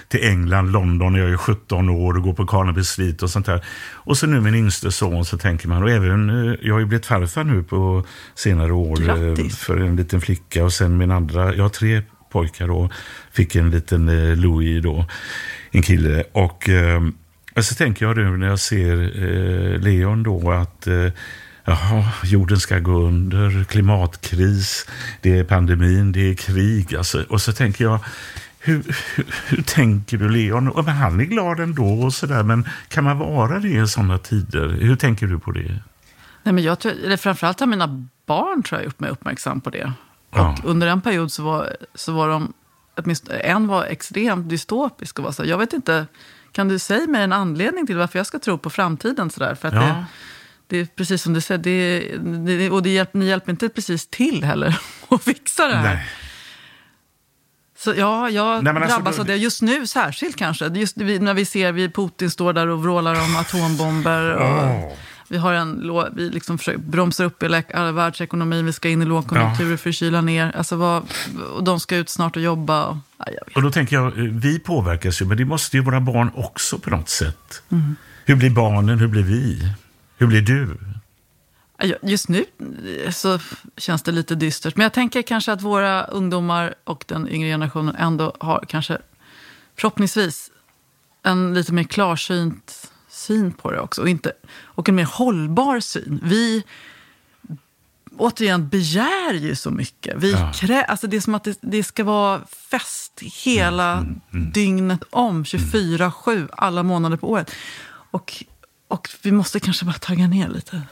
[0.09, 3.47] till England, London, när jag är 17 år och gå på Carnaby Street och sånt
[3.47, 3.65] där.
[3.93, 6.87] Och så nu min yngste son så tänker man, och även, eh, jag har ju
[6.87, 9.59] blivit farfar nu på senare år eh, Grattis.
[9.59, 12.93] för en liten flicka och sen min andra, jag har tre pojkar och
[13.33, 15.07] fick en liten Louis då,
[15.71, 16.25] en kille.
[16.33, 16.69] Och,
[17.59, 21.09] och så tänker jag nu när jag ser eh, Leon då att eh,
[21.65, 24.87] Jaha, jorden ska gå under, klimatkris,
[25.21, 26.95] det är pandemin, det är krig.
[26.95, 27.99] Alltså, och så tänker jag,
[28.59, 28.83] hur,
[29.15, 30.69] hur, hur tänker du Leon?
[30.69, 34.19] Och, men han är glad ändå och sådär, men kan man vara det i sådana
[34.19, 34.69] tider?
[34.69, 35.79] Hur tänker du på det?
[36.43, 39.71] Nej, men jag tror, eller framförallt har mina barn tror jag, gjort mig uppmärksam på
[39.71, 39.93] det.
[40.31, 40.57] Ja.
[40.63, 42.53] Och under en period så var, så var de,
[42.97, 46.07] åtminstone en var extremt dystopisk och var så jag vet inte,
[46.53, 49.31] kan du säga mig en anledning till varför jag ska tro på framtiden?
[49.31, 49.55] Så där?
[49.55, 49.81] För att Ja.
[49.81, 50.05] det,
[50.67, 52.01] det är precis som du säger, det,
[52.57, 55.95] det, och det hjälp, ni hjälper inte precis till heller att fixa det här.
[55.95, 56.07] Nej.
[57.79, 59.37] Så ja, jag Nej, alltså, drabbas av det.
[59.37, 60.67] Just nu särskilt kanske.
[60.67, 64.31] Just när vi ser vi Putin står där och vrålar om atombomber.
[64.35, 68.67] Och Vi, har en, vi liksom försöker bromsa upp äh, världsekonomin.
[68.67, 70.57] Vi ska in i lågkonjunkturer för att kyla ner.
[70.57, 71.03] Alltså vad,
[71.55, 72.87] och de ska ut snart och jobba.
[72.87, 73.39] Och, nej.
[73.55, 76.79] Och då tänker jag, eh, vi påverkas ju, men det måste ju våra barn också
[76.79, 77.63] på något sätt.
[77.69, 77.97] Mm.
[78.25, 78.99] Hur blir barnen?
[78.99, 79.73] Hur blir vi?
[80.17, 80.79] Hur blir du?
[81.79, 82.45] Ja, Just nu
[83.05, 83.39] eh, så
[83.77, 84.77] känns det lite dystert.
[84.77, 88.99] Men jag tänker kanske att våra ungdomar och den yngre generationen ändå har kanske
[89.77, 90.51] förhoppningsvis
[91.23, 92.93] en lite mer klarsynt
[93.29, 94.03] syn på det också.
[94.03, 94.33] Och, inte,
[94.65, 96.21] och en mer hållbar syn.
[96.23, 96.65] Vi
[98.17, 100.15] återigen begär ju så mycket.
[100.19, 100.53] Vi Ja.
[100.55, 104.07] krä, alltså det är som att det, det ska vara fest hela
[104.55, 107.51] dygnet om, 24-7, alla månader på året.
[108.11, 108.45] Och,
[108.89, 110.83] och vi måste kanske bara tagga ner lite.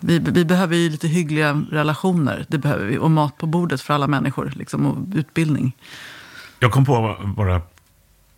[0.00, 2.98] Vi, vi behöver ju lite hyggliga relationer, det behöver vi.
[2.98, 5.76] Och mat på bordet för alla människor, liksom, och utbildning.
[6.58, 7.60] Jag kom på bara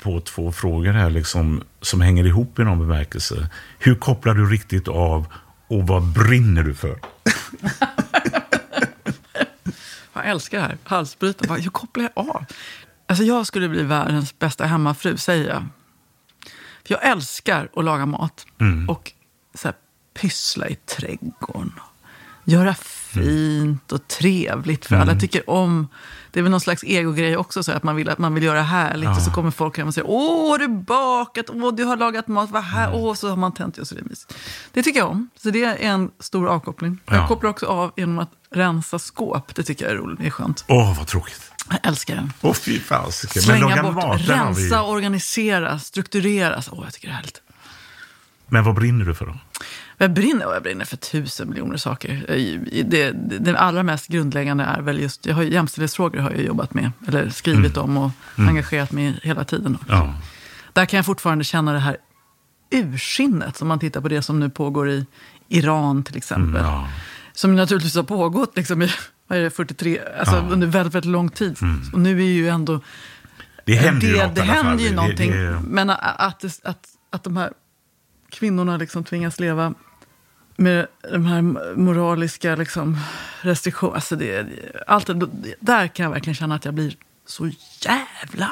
[0.02, 3.50] på två frågor här liksom, som hänger ihop i någon bemärkelse.
[3.78, 5.26] Hur kopplar du riktigt av
[5.68, 7.00] och vad brinner du för?
[10.12, 11.62] Jag älskar det här, halsbrytaren.
[11.62, 12.44] Hur kopplar jag av?
[13.06, 15.66] Alltså jag skulle bli världens bästa hemmafru, säger jag.
[16.86, 18.46] För jag älskar att laga mat.
[18.60, 18.88] Mm.
[18.88, 19.12] Och
[19.54, 19.74] så här,
[20.14, 21.72] pyssla i trädgården.
[22.44, 22.74] Göra
[23.14, 25.08] fint och trevligt för Mm.
[25.08, 25.20] alla.
[25.20, 25.88] Tycker om...
[26.30, 28.62] Det är väl någon slags egogrej också, så att man vill, att man vill göra
[28.62, 29.08] härligt.
[29.08, 31.46] Och så kommer folk hem och säger Åh, har du bakat?
[31.50, 32.50] Åh, du har lagat mat.
[32.50, 32.88] Vad här?
[32.88, 33.00] Mm.
[33.00, 33.78] Åh, så har man tänt.
[33.78, 34.34] Och så det, är mysigt.
[34.72, 35.30] det tycker jag om.
[35.42, 36.98] Så det är en stor avkoppling.
[37.06, 37.14] Ja.
[37.14, 39.54] Jag kopplar också av genom att rensa skåp.
[39.54, 40.18] Det tycker jag är roligt.
[40.20, 40.64] Det är skönt.
[40.68, 41.52] Åh, vad tråkigt.
[41.70, 42.30] Jag älskar det.
[42.40, 43.42] Åh, fy fasiken.
[43.42, 44.24] Slänga bort, mat, vi...
[44.26, 46.62] rensa, organisera, strukturera.
[46.70, 47.42] Åh, jag tycker det är härligt.
[48.46, 49.34] Men vad brinner du för då?
[50.00, 52.24] Jag brinner, jag brinner för tusen miljoner saker.
[52.82, 52.82] Det,
[53.12, 56.74] det, det allra mest grundläggande är väl just, jag har, ju- jämställdhetsfrågor har jag jobbat
[56.74, 59.78] med, eller skrivit om och engagerat mig hela tiden.
[59.88, 60.14] Ja.
[60.72, 61.96] Där kan jag fortfarande känna det här
[62.70, 65.06] urskinnet, om man tittar på det som nu pågår i
[65.48, 66.60] Iran till exempel.
[66.60, 66.88] Mm, ja.
[67.32, 68.90] Som naturligtvis har pågått liksom i
[69.26, 70.40] vad är det, 43, alltså Ja.
[70.40, 70.52] Mm.
[70.52, 71.56] under väldigt, väldigt lång tid.
[71.92, 72.80] Och nu är ju ändå
[73.64, 75.30] Det händer ju det, något det händer ju Det- någonting.
[75.30, 75.98] det- Men att,
[76.44, 77.52] att, att, att de här
[78.30, 79.74] kvinnorna liksom tvingas leva
[80.58, 81.42] med de här
[81.76, 82.98] moraliska liksom,
[83.40, 83.94] restriktionerna.
[83.96, 84.46] Alltså det,
[84.86, 85.28] allt det,
[85.60, 86.94] där kan jag verkligen känna att jag blir
[87.26, 88.50] så jävla...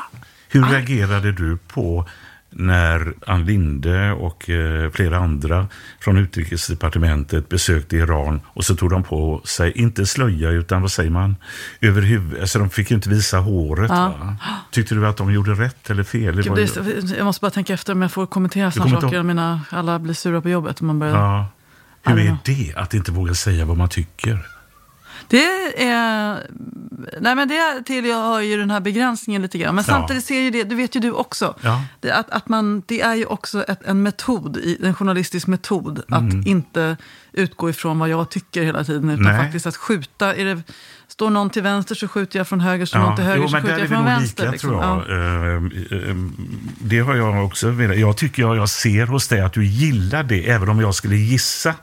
[0.49, 2.09] Hur reagerade du på
[2.51, 5.69] när Ann Linde och eh, flera andra
[6.01, 11.11] från utrikesdepartementet besökte Iran och så tog de på sig, inte slöja utan vad säger
[11.11, 11.37] man,
[11.81, 13.91] över huvudet, alltså de fick ju inte visa håret.
[13.91, 14.37] Va?
[14.71, 16.43] Tyckte du att de gjorde rätt eller fel?
[16.43, 19.17] Gud, det jag måste bara tänka efter om jag får kommentera sådana saker.
[19.17, 20.81] ihåg- menar, alla blir sura på jobbet.
[20.81, 21.17] Om man börjar...
[21.17, 21.47] ja.
[22.07, 24.47] Hur är det att inte våga säga vad man tycker?
[25.29, 26.47] Det är...
[27.21, 29.75] Nej men det tillhör ju den här begränsningen lite grann.
[29.75, 29.95] Men Ja.
[29.95, 31.55] samtidigt ser ju det, det vet ju du också.
[31.63, 31.83] Ja.
[32.01, 36.03] Det, att, att man, det är ju också ett, en metod, i- en journalistisk metod.
[36.09, 36.97] Att inte
[37.33, 39.11] utgå ifrån vad jag tycker hela tiden.
[39.11, 39.33] Utan Mm.
[39.37, 39.45] Nej.
[39.45, 40.35] faktiskt att skjuta.
[40.35, 40.63] Är det,
[41.17, 42.87] står någon till vänster så skjuter jag från höger.
[42.87, 44.43] Står någon till höger jo, så skjuter jag från vänster.
[44.43, 44.71] lika, liksom.
[44.71, 45.05] tror jag.
[45.09, 45.97] Ja.
[45.97, 46.17] Eh, eh,
[46.79, 47.97] Det har jag också velat.
[47.97, 51.17] Jag tycker jag, jag ser hos dig att du gillar det, även om jag skulle
[51.17, 51.75] gissa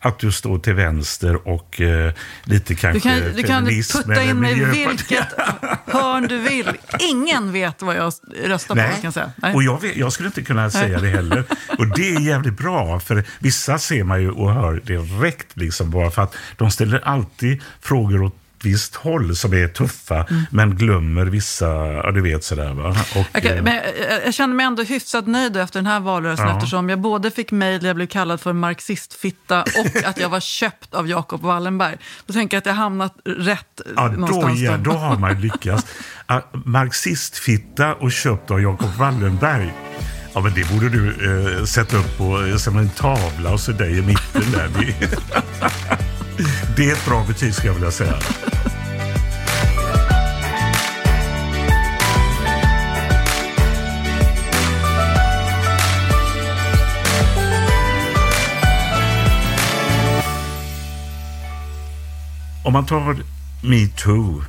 [0.00, 2.12] att du står till vänster och eh,
[2.44, 5.26] lite Du kanske kan, du kan putta in mig i vilket
[5.86, 6.70] hörn du vill.
[7.00, 8.12] Ingen vet vad jag
[8.44, 8.80] röstar på.
[8.80, 9.32] Nej, Kan jag, säga.
[9.36, 9.54] Nej.
[9.54, 11.44] och jag, vet, jag skulle inte kunna säga det heller.
[11.78, 16.10] Och det är jävligt bra, för vissa ser man ju och hör direkt, liksom, bara
[16.10, 20.42] för att de ställer alltid frågor åt visst håll som är tuffa, Mm.
[20.50, 22.96] men glömmer vissa, ja du vet sådär va.
[23.16, 26.46] Och, kan- eh, men jag, jag känner mig ändå hyfsat nöjd efter den här valrörelsen
[26.48, 26.56] Ja.
[26.56, 30.40] eftersom jag både fick mejl där jag blev kallad för marxistfitta och att jag var
[30.40, 31.96] köpt av Jacob Wallenberg.
[32.26, 34.60] Då tänker jag att jag hamnat rätt eh, Ja, då, någonstans.
[34.60, 34.90] ja, då.
[34.90, 35.86] då har man lyckats.
[36.30, 39.72] Ah, Marxistfitta och köpt av Jacob Wallenberg.
[40.34, 41.08] Ja, men det borde du
[41.58, 44.68] eh, sätta upp på, eh, som en tavla och så dig i mitten där.
[46.76, 48.18] Det, är ett bra betyg skulle jag vilja säga.
[62.64, 63.16] Om man tar
[63.62, 64.44] metoo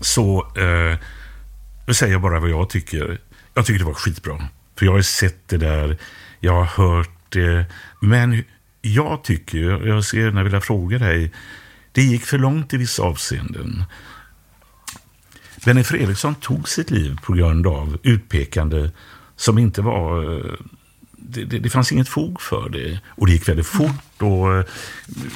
[0.00, 0.98] så eh,
[1.86, 3.20] nu säger jag bara vad jag tycker.
[3.54, 4.48] Jag tycker det var skitbra.
[4.78, 5.98] För jag har ju sett det där,
[6.40, 7.64] jag har hört det.
[8.00, 8.44] Men
[8.86, 11.32] jag tycker, ju- jag skulle gärna vilja fråga dig,
[11.92, 13.84] det gick för långt i vissa avseenden.
[15.64, 18.90] Benny Fredriksson tog sitt liv på grund av utpekande
[19.36, 20.34] som inte var...
[20.38, 20.52] Eh,
[21.34, 22.98] det, det, det fanns inget fog för det.
[23.08, 24.22] Och det gick väldigt fort.
[24.22, 24.64] Och eh,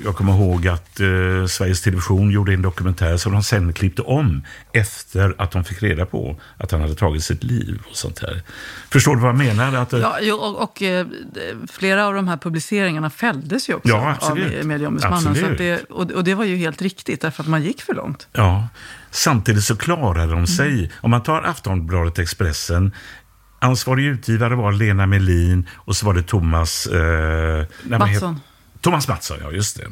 [0.05, 4.43] jag kommer ihåg att eh, Sveriges Television gjorde en dokumentär som de sen klippte om
[4.73, 7.81] efter att de fick reda på att han hade tagit sitt liv.
[7.91, 8.43] och sånt här.
[8.91, 9.75] Förstår du vad jag menar?
[9.75, 11.07] Att, eh, Ja, och, och eh,
[11.71, 14.61] flera av de här publiceringarna fälldes ju också Ja, absolut.
[14.61, 15.35] av medieombudsmannen.
[15.35, 18.29] Så det, och, och det var ju helt riktigt, därför att man gick för långt.
[18.33, 18.69] Ja,
[19.11, 20.91] samtidigt så klarade de sig.
[21.01, 22.93] Om man tar Aftonbladet Expressen,
[23.59, 26.87] ansvarig utgivare var Lena Melin och så var det Thomas...
[26.87, 28.41] Eh, Mattsson.
[28.81, 29.87] Thomas Mattsson, ja just det.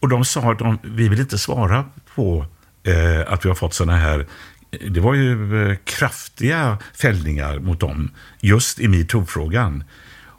[0.00, 1.84] Och de sa att de, vi vill inte svara
[2.14, 2.46] på
[2.82, 4.26] eh, att vi har fått sådana här
[4.90, 8.10] det var ju eh, kraftiga fällningar mot dem
[8.40, 9.84] just i metoo-frågan.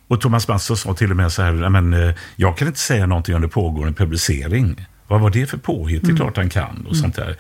[0.08, 2.80] Och Thomas Mattsson sa till och med så här, "Nej, men, eh, jag kan inte
[2.80, 4.88] säga någonting under pågående publicering.
[5.08, 6.04] Vad var det för påhitt?
[6.04, 7.38] Det är klart han kan och sånt där.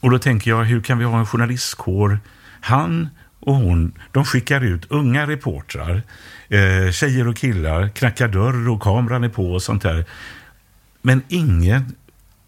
[0.00, 2.20] Och då tänker jag, hur kan vi ha en journalistkår?
[2.60, 3.08] Han
[3.48, 6.02] och hon, de skickar ut unga reportrar,
[6.48, 10.04] eh, tjejer och killar, knackar dörr och kameran är på och sånt där.
[11.02, 11.96] Men ingen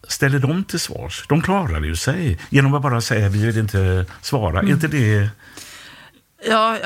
[0.09, 1.25] ställer dem till svars.
[1.29, 4.61] De klarar ju sig genom att bara säga vi vill inte svara.
[4.61, 5.29] Är inte det...
[6.49, 6.77] Ja,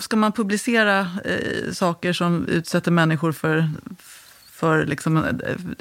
[0.00, 3.70] ska man publicera eh, saker som utsätter människor för,
[4.62, 5.24] för liksom, eh,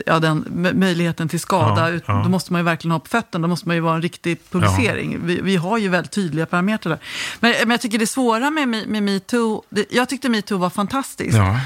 [0.06, 1.94] ja, den möjligheten till skada.
[1.94, 2.22] Ja, ja.
[2.24, 4.40] Då måste man ju verkligen ha på fötterna, då måste man ju vara en riktig
[4.52, 5.20] publicering.
[5.26, 7.00] Vi, vi har ju väldigt tydliga parametrar där.
[7.40, 11.38] Men, men jag tycker det svåra med, med, metoo, jag tyckte metoo var fantastiskt.
[11.38, 11.60] Ja.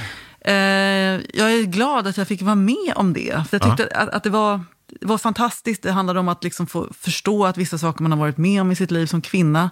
[0.51, 3.43] Eh, jag är glad att jag fick vara med om det.
[3.49, 4.63] För jag tyckte att, att det, var,
[4.99, 5.83] det var fantastiskt.
[5.83, 8.71] Det handlade om att liksom få förstå att vissa saker man har varit med om
[8.71, 9.69] i sitt liv som kvinna,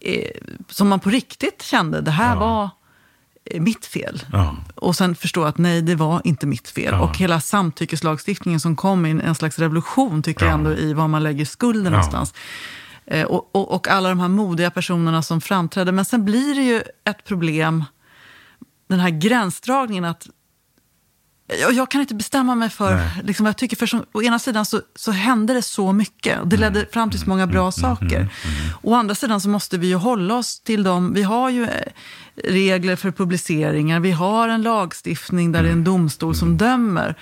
[0.00, 0.30] eh,
[0.68, 2.70] som man på riktigt kände, det här var eh,
[3.54, 4.22] mitt fel.
[4.32, 4.56] Ja.
[4.74, 6.92] Och sen förstå att nej, det var inte mitt fel.
[6.94, 7.00] Ja.
[7.00, 10.54] Och hela samtyckeslagstiftningen som kom i en, slags revolution, tycker jag Ja.
[10.54, 12.34] ändå, i var man lägger skulden någonstans.
[13.06, 15.92] Eh, och, och, och alla de här modiga personerna som framträdde.
[15.92, 17.84] Men sen blir det ju ett problem,
[18.88, 20.28] den här gränsdragningen att
[21.60, 23.10] jag, jag kan inte bestämma mig för Nej.
[23.24, 23.76] liksom, vad jag tycker.
[23.76, 26.90] För som, å ena sidan så, så hände det så mycket och det ledde Mm.
[26.92, 28.28] fram till så många bra saker.
[28.82, 31.12] Å andra sidan så måste vi ju hålla oss till dem.
[31.14, 31.92] Vi har ju eh,
[32.44, 34.00] regler för publiceringar.
[34.00, 35.78] Vi har en lagstiftning där det är Mm.
[35.78, 37.14] en domstol som dömer.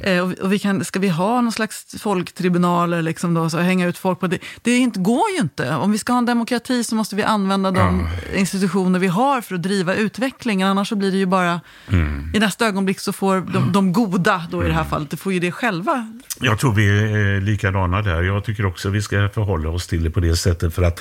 [0.00, 3.86] Eh, och, och vi kan, ska vi ha någon slags folktribunaler, liksom då, så hänga
[3.86, 4.38] ut folk på det?
[4.62, 5.74] Det inte, går ju inte.
[5.74, 9.54] Om vi ska ha en demokrati så måste vi använda de institutioner vi har för
[9.54, 10.68] att driva utvecklingen.
[10.68, 12.32] Annars så blir det ju bara, Mm.
[12.34, 15.32] i nästa ögonblick så får de, de goda då i det här fallet, det får
[15.32, 16.12] ju det själva.
[16.40, 18.22] Jag tror vi är likadana där.
[18.22, 20.74] Jag tycker också vi ska förhålla oss till det på det sättet.
[20.74, 21.00] För att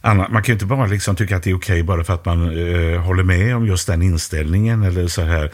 [0.00, 2.24] Anna, man kan ju inte bara liksom tycka att det är okej bara för att
[2.24, 5.50] man eh, håller med om just den inställningen eller så här.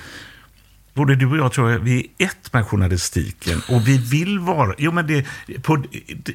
[0.94, 4.74] Både du och jag tror jag, vi är ett med journalistiken och vi vill vara,
[4.78, 5.26] jo men det,
[5.62, 5.84] på,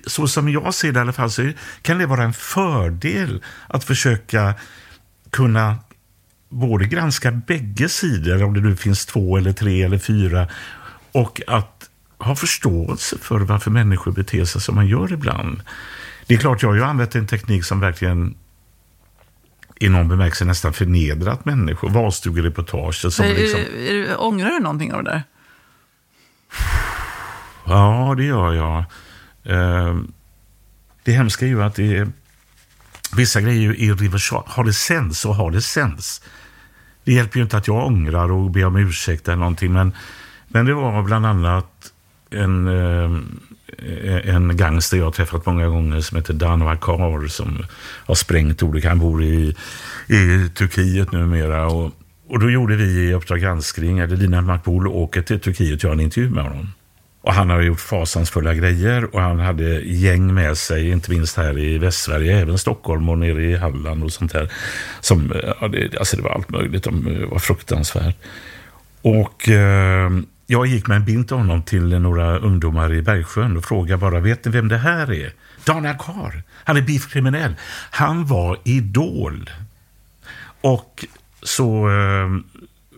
[0.07, 3.83] så som jag ser det i alla fall så kan det vara en fördel att
[3.83, 4.53] försöka
[5.29, 5.77] kunna
[6.49, 10.47] både granska bägge sidor, om det nu finns två eller tre eller fyra,
[11.11, 15.61] och att ha förståelse för varför människor beter sig som man gör ibland.
[16.29, 18.35] Det är klart, jag har ju använt en teknik som verkligen
[19.79, 21.89] i någon bemärkelse nästan förnedrat människor.
[21.89, 23.59] Valstugereportaget som är, liksom...
[23.59, 25.23] är, är, ångrar du någonting av det där?
[27.65, 28.77] Ja, det gör jag.
[29.43, 29.99] Eh,
[31.03, 32.07] Det hemska är ju att det är,
[33.15, 34.43] vissa grejer är ju irreversibla.
[34.47, 36.21] Har det sens så har det sens.
[37.03, 39.73] Det hjälper ju inte att jag ångrar och ber om ursäkt eller någonting.
[39.73, 39.93] Men,
[40.47, 41.93] men det var bland annat
[42.29, 43.21] en, eh,
[43.77, 47.65] Eh, en gangster jag har träffat många gånger som heter Dan Kar som
[48.05, 49.55] har sprängt olika, han bor i,
[50.07, 51.67] i Turkiet numera.
[51.67, 51.91] Och,
[52.29, 55.91] och då gjorde vi i Uppdrag granskning, eller Lina Makbul åker till Turkiet och gör
[55.91, 56.73] en intervju med honom.
[57.21, 61.59] Och han har gjort fasansfulla grejer och han hade gäng med sig, inte minst här
[61.59, 64.51] i Västsverige, även Stockholm och nere i Halland och sånt där.
[65.01, 68.15] Som, ja, det, alltså det var allt möjligt, de var fruktansvärt.
[69.01, 70.09] Och eh,
[70.51, 74.19] jag gick med en bild till honom till några ungdomar i Bergsjön och frågade bara,
[74.19, 75.33] vet ni vem det här är?
[75.65, 77.55] Daniel Carr, han är bifkriminell.
[77.91, 79.49] Han var idol.
[80.61, 81.05] Och
[81.41, 82.29] så eh,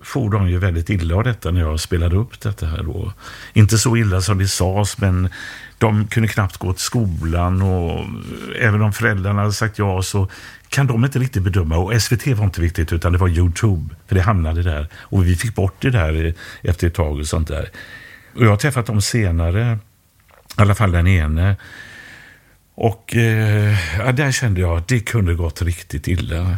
[0.03, 3.13] for de ju väldigt illa av detta när jag spelade upp detta här då.
[3.53, 5.29] Inte så illa som det sades, men
[5.77, 10.27] de kunde knappt gå till skolan och eh, även om föräldrarna hade sagt ja så
[10.71, 11.77] kan de inte riktigt bedöma.
[11.77, 14.88] Och SVT var inte viktigt utan det var Youtube, för det hamnade där.
[14.95, 17.69] Och vi fick bort det där eh, efter ett tag och sånt där.
[18.36, 19.79] Och jag har träffat dem senare,
[20.57, 21.55] i alla fall den ene.
[22.75, 26.57] Och eh, ja, där kände jag att det kunde gått riktigt illa.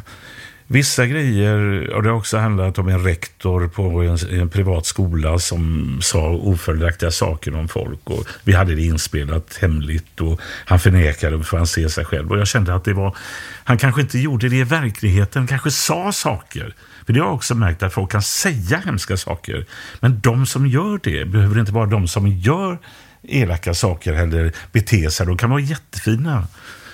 [0.68, 5.40] Vissa grejer, och det har också handlat om en rektor på en, en privat skola
[5.40, 8.10] som sa ofördelaktiga saker om folk.
[8.10, 12.32] Och vi hade det inspelat hemligt och han förnekade för han ser sig själv.
[12.32, 13.16] Och jag kände att det var,
[13.64, 16.76] han kanske inte gjorde det i verkligheten, han kanske sa saker.
[17.06, 19.66] För det har jag också märkt att folk kan säga hemska saker.
[20.00, 22.78] Men de som gör det behöver inte vara de som gör
[23.24, 25.26] elaka saker eller beter sig.
[25.26, 26.48] De kan vara jättefina.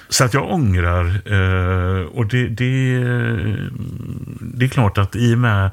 [0.09, 1.05] Så att jag ångrar.
[1.25, 2.99] Eh, och det, det,
[4.39, 5.71] det är klart att i och med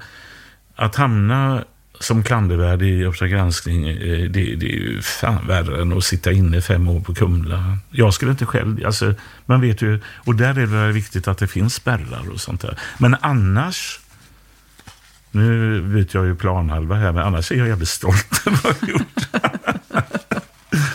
[0.77, 1.65] att hamna
[2.01, 6.33] som klandervärd i Uppdrag granskning, eh, det, det är ju fan värre än att sitta
[6.33, 7.79] inne fem år på Kumla.
[7.91, 9.15] Jag skulle inte själv, alltså,
[9.47, 12.79] man vet ju, och där är det viktigt att det finns spärrar och sånt där.
[12.99, 14.01] Men annars,
[15.31, 18.87] nu byter jag ju planhalva här, men annars är jag jävligt stolt över vad jag
[18.87, 19.56] har gjort.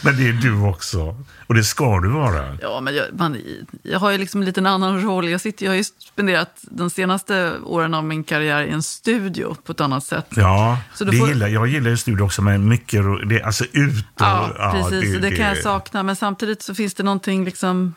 [0.04, 1.16] Men det är du också.
[1.48, 2.58] Och det ska du vara.
[2.62, 3.38] Ja, men jag, man,
[3.84, 5.30] jag har ju liksom en liten annan roll.
[5.30, 9.56] Jag, sitter, jag har ju spenderat de senaste åren av min karriär i en studio
[9.66, 10.26] på ett annat sätt.
[10.30, 14.06] Ja, Så det får- gillar, jag gillar ju studio också, men mycket, det, alltså ut
[14.14, 14.22] och...
[14.26, 15.14] Ja, precis.
[15.14, 16.04] det, Det, kan jag sakna.
[16.04, 17.94] Men samtidigt så finns det någonting liksom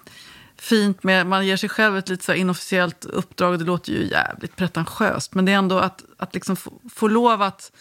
[0.59, 3.59] fint med, man ger sig själv ett lite så inofficiellt uppdrag.
[3.59, 5.35] Det låter ju jävligt pretentiöst.
[5.35, 7.73] Men det är ändå att, att liksom få, få lov att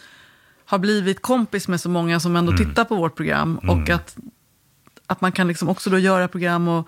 [0.70, 2.66] ha blivit kompis med så många som ändå Mm.
[2.66, 3.57] tittar på vårt program.
[3.57, 4.16] Och att,
[5.07, 6.88] att man kan liksom också då göra program och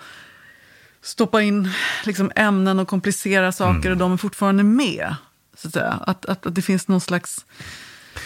[1.01, 1.69] stoppa in
[2.05, 3.91] liksom ämnen och komplicera saker Mm.
[3.91, 5.15] och de är fortfarande med.
[5.57, 5.99] Så att, säga.
[6.07, 7.45] Att, att, att det finns någon slags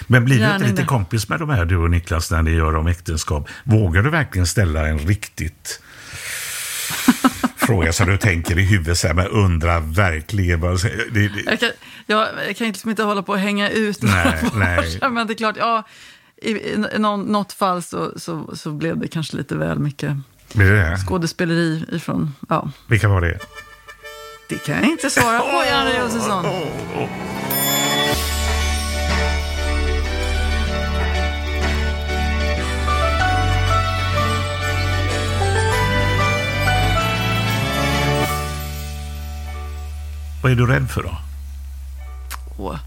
[0.08, 2.76] Men blir du inte lite kompis med de här, du och Niklas, när ni gör
[2.76, 3.50] om äktenskap?
[3.64, 5.82] Vågar du verkligen ställa en riktigt
[7.70, 10.82] fråga som du tänker i huvudet, så här, men undrar verkligen vad...
[10.84, 11.70] Det, det, Jag kan,
[12.06, 15.00] jag, jag kan liksom inte hålla på att hänga ut Nej, nej.
[15.12, 15.84] Men det är klart, ja,
[16.42, 20.18] i, i, i något fall så, så, så blev det kanske lite väl mycket
[21.08, 22.72] skådespeleri ifrån, ja.
[22.88, 23.40] Vilka var det?
[24.50, 26.46] Det kan jag inte svara på, Janne Josefsson.
[40.44, 41.18] Vad är du rädd för då?
[42.58, 42.80] Åh,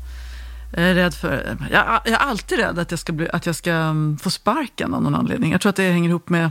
[0.72, 1.56] Jag är rädd för...
[1.70, 4.94] Jag, jag är alltid rädd att jag ska, bli, att jag ska mm, få sparken
[4.94, 5.52] av någon anledning.
[5.52, 6.50] Jag tror att det hänger ihop med...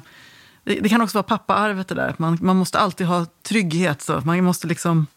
[0.64, 2.16] Det, det kan också vara pappaarvet det där.
[2.18, 4.02] Man, man måste alltid ha trygghet.
[4.02, 4.22] Så.
[4.26, 5.08] Man måste liksom...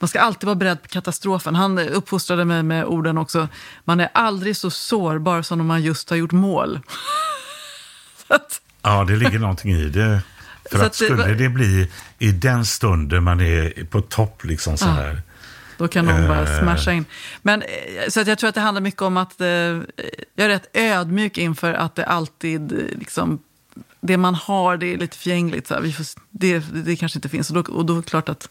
[0.00, 1.54] Man ska alltid vara beredd på katastrofen.
[1.54, 3.48] Han uppfostrade mig med orden också.
[3.84, 6.80] Man är aldrig så sårbar som om man just har gjort mål.
[8.28, 10.22] att, Ja, det ligger någonting i det.
[10.70, 14.44] För Så att att det- skulle det bli i den stunden man är på topp,
[14.44, 15.22] liksom så här.
[15.78, 16.62] Då kan någon bara Eh.
[16.62, 17.04] smasha in.
[17.42, 17.68] Men, eh,
[18.08, 19.82] så att jag tror att det handlar mycket om att eh, jag
[20.36, 23.38] är rätt ödmjuk inför att det alltid, eh, liksom,
[24.00, 25.66] det man har, det är lite förgängligt.
[25.66, 25.80] Så här.
[25.80, 27.50] Vi får, det, det kanske inte finns.
[27.50, 28.48] Och då, och då är det klart att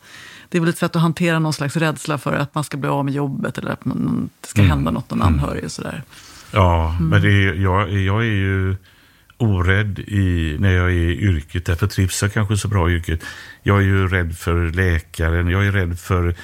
[0.50, 2.90] det är väl ett sätt att hantera någon slags rädsla för att man ska bli
[2.90, 6.04] av med jobbet eller att man, det ska hända något någon anhörig och sådär.
[6.52, 7.10] Ja, Mm.
[7.10, 8.76] men det är, jag, jag är ju
[9.40, 11.66] orädd i, när jag är i yrket.
[11.66, 13.24] Därför trivs jag kanske så bra i yrket.
[13.64, 15.50] Jag är ju rädd för läkaren.
[15.50, 16.36] Jag är rädd för...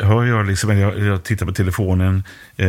[0.00, 2.22] Hör jag, liksom, jag, jag tittar på telefonen,
[2.56, 2.68] eh,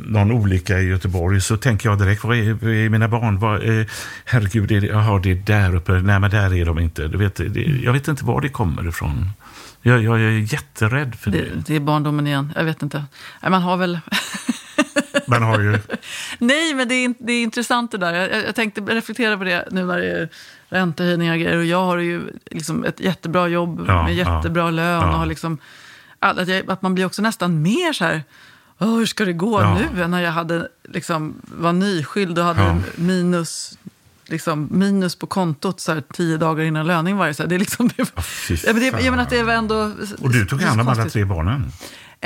[0.00, 3.38] någon olycka i Göteborg, så tänker jag direkt, vad är, är mina barn?
[3.38, 3.86] Vad, eh,
[4.24, 5.92] herregud, är det, jaha, det är där uppe.
[5.92, 7.08] Nej, men där är de inte.
[7.08, 9.30] Du vet, det, jag vet inte var det kommer ifrån.
[9.82, 11.38] Jag, jag är jätterädd för det.
[11.38, 12.52] Det, det är barndomen igen.
[12.56, 13.04] Jag vet inte.
[13.42, 14.00] Man har väl...
[15.26, 15.78] Man har ju...
[16.38, 18.12] Nej, men det är, det är intressant det där.
[18.14, 20.28] Jag, jag- tänkte reflektera på det nu när det är
[20.68, 21.56] räntehöjningar och grejer.
[21.58, 25.00] Och jag har ju liksom ett jättebra jobb Ja, med jättebra ja, lön.
[25.02, 25.08] ja.
[25.12, 25.58] Och har liksom,
[26.18, 28.22] att, jag, att man blir också nästan mer så här,
[28.78, 29.78] "Åh, hur ska det gå Ja.
[29.94, 30.02] nu?
[30.02, 32.76] Än när jag hade, liksom, var nyskild och hade Ja.
[32.96, 33.78] minus,
[34.28, 37.34] liksom, minus på kontot så här, tio dagar innan löning varje.
[37.34, 37.90] Så här, det är liksom,
[38.66, 39.92] men det, jag menar att det var ändå...
[40.20, 41.64] Och du tog hand om alla tre barnen.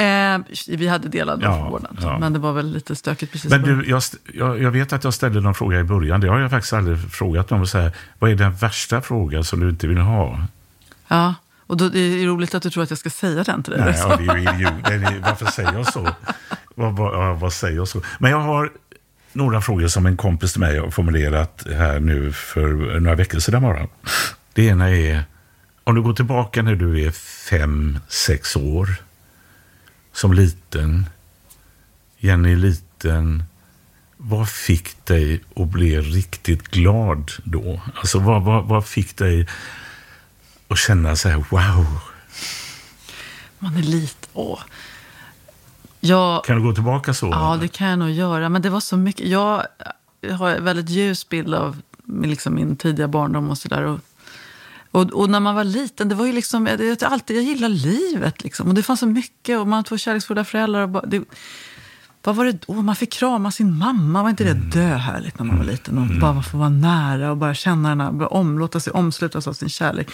[0.01, 0.39] Eh,
[0.69, 2.19] vi hade delad Ja, vårdnad, ja.
[2.19, 3.51] men det var väl lite stökigt precis.
[3.51, 4.03] Men du, jag,
[4.35, 6.21] jag, jag vet att jag ställde någon fråga i början.
[6.21, 7.67] Det har jag faktiskt aldrig frågat någon.
[7.67, 10.47] Så här, vad är den värsta frågan som du inte vill ha?
[11.09, 11.35] Ja,
[11.67, 13.83] och då, det är roligt att du tror att jag ska säga den till dig.
[13.85, 14.43] Nej, ja, det är ju
[14.95, 15.23] idiot.
[15.23, 16.09] Varför säger jag så?
[16.75, 18.03] Vad, vad, vad säger jag så?
[18.19, 18.73] Men jag har
[19.33, 23.63] några frågor som en kompis till mig har formulerat här nu för några veckor sedan
[23.63, 23.87] bara.
[24.53, 25.23] Det ena är,
[25.85, 27.11] om du går tillbaka när du är
[27.51, 28.89] fem, sex år,
[30.13, 31.07] som liten,
[32.19, 33.45] Jenny liten,
[34.17, 37.81] vad fick dig att bli riktigt glad då?
[37.95, 39.49] Alltså vad, vad, vad fick dig
[40.69, 41.87] att känna så här, wow?
[43.59, 44.29] Man är lite...
[44.33, 44.61] Åh.
[46.01, 47.27] Jag, Kan du gå tillbaka så?
[47.27, 48.49] ja, det kan jag nog göra.
[48.49, 49.29] Men det var så mycket.
[49.29, 49.67] Jag,
[50.31, 51.83] har en väldigt ljus bild av
[52.25, 53.99] liksom min tidiga barndom och sådär.
[54.91, 56.67] Och, och, när man var liten, det var ju liksom...
[56.67, 58.69] Jag, jag, alltid, jag gillar livet liksom.
[58.69, 59.59] Och det fanns så mycket.
[59.59, 60.83] Och man hade två kärleksfulla föräldrar.
[60.83, 61.25] Och bara, det,
[62.23, 62.73] vad var det då?
[62.73, 64.23] Man fick krama sin mamma.
[64.23, 65.99] Var inte det döhärligt när man var liten?
[65.99, 69.49] Och bara få vara nära och bara känna den här, bara om, låta sig omslutas
[69.49, 70.11] av sin kärlek.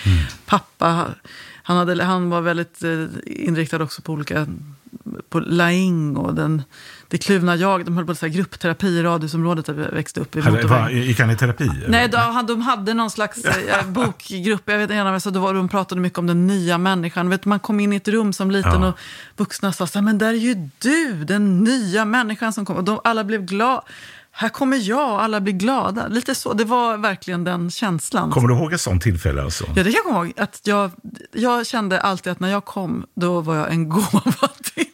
[0.46, 1.06] Pappa,
[1.62, 4.46] han, hade, han var väldigt eh, inriktad också på olika,
[5.28, 6.62] på Laing och den,
[7.08, 7.84] det kluvna jag.
[7.84, 10.36] De höll på med gruppterapi i radhusområdet där vi växte upp.
[10.36, 11.70] I var, gick han i terapi?
[11.88, 14.62] Nej, då, de hade någon slags eh, bokgrupp.
[14.64, 17.28] Jag vet inte, så det var, de pratade mycket om den nya människan.
[17.30, 18.88] Vet, man kom in i ett rum som liten Ja.
[18.88, 18.98] och
[19.36, 22.78] vuxna sa så här, men där är ju du, den nya människan som kommer.
[22.80, 23.82] Och de, alla blev glada.
[24.38, 26.08] Här kommer jag och alla blir glada.
[26.08, 28.30] Lite så, det var verkligen den känslan.
[28.30, 29.42] Kommer du ihåg ett sånt tillfälle?
[29.42, 29.64] Alltså?
[29.76, 30.32] Ja, det kan jag ihåg.
[30.36, 30.90] Att jag,
[31.32, 34.20] jag kände alltid att när jag kom, då var jag en gåva
[34.74, 34.86] till,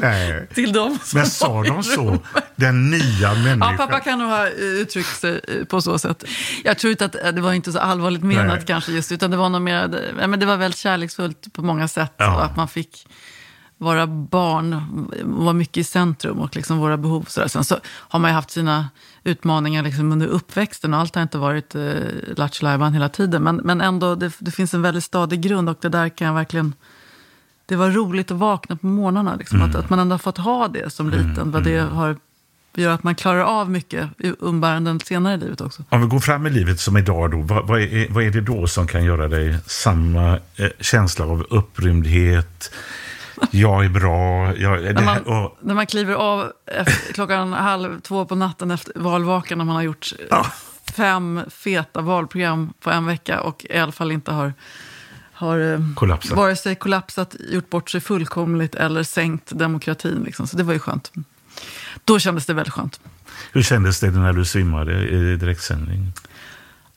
[0.00, 0.48] Nej.
[0.54, 2.18] till dem som Men sa de så?
[2.56, 3.58] Den nya människan?
[3.60, 6.24] Ja, pappa kan nog ha eh, uttryckt sig eh, på så sätt.
[6.64, 8.64] Jag tror inte att eh, det var inte så allvarligt menat Nej.
[8.66, 12.12] kanske just, utan det var nog mer, men det var väldigt kärleksfullt på många sätt.
[12.16, 12.40] Ja.
[12.40, 13.06] Att man fick
[13.82, 14.82] vara barn,
[15.22, 17.24] vara mycket i centrum och liksom våra behov.
[17.28, 17.48] Så.
[17.48, 18.88] Sen så har man ju haft sina
[19.24, 21.94] utmaningar liksom under uppväxten och allt har inte varit eh,
[22.36, 23.42] lattjo hela tiden.
[23.42, 26.34] Men, men ändå, det, det finns en väldigt stadig grund och det där kan jag
[26.34, 26.74] verkligen...
[27.66, 29.36] Det var roligt att vakna på morgnarna.
[29.36, 31.50] Liksom, att, att man ändå har fått ha det som liten.
[31.50, 32.16] Vad det har,
[32.74, 35.84] gör att man klarar av mycket i umbäranden senare i livet också.
[35.88, 38.40] Om vi går fram i livet som idag, då, vad, vad, är, vad är det
[38.40, 42.70] då som kan göra dig samma eh, känsla av upprymdhet,
[43.50, 44.56] Jag är bra.
[44.56, 48.70] Jag, När här, man, och, när man kliver av efter, klockan halv två på natten
[48.70, 50.46] efter valvakan när man har gjort eh,
[50.96, 54.54] fem feta valprogram på en vecka och i alla fall inte har,
[55.42, 56.36] har eh, Kollapsat.
[56.36, 60.22] vare sig kollapsat, gjort bort sig fullkomligt eller sänkt demokratin.
[60.24, 60.46] Liksom.
[60.46, 61.12] Så det var ju skönt.
[62.04, 63.00] Då kändes det väldigt skönt.
[63.52, 66.12] hur kändes det när du svimmade i direktsändning?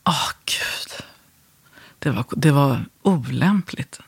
[0.04, 1.06] Åh, gud.
[2.00, 4.00] Det var, det var olämpligt.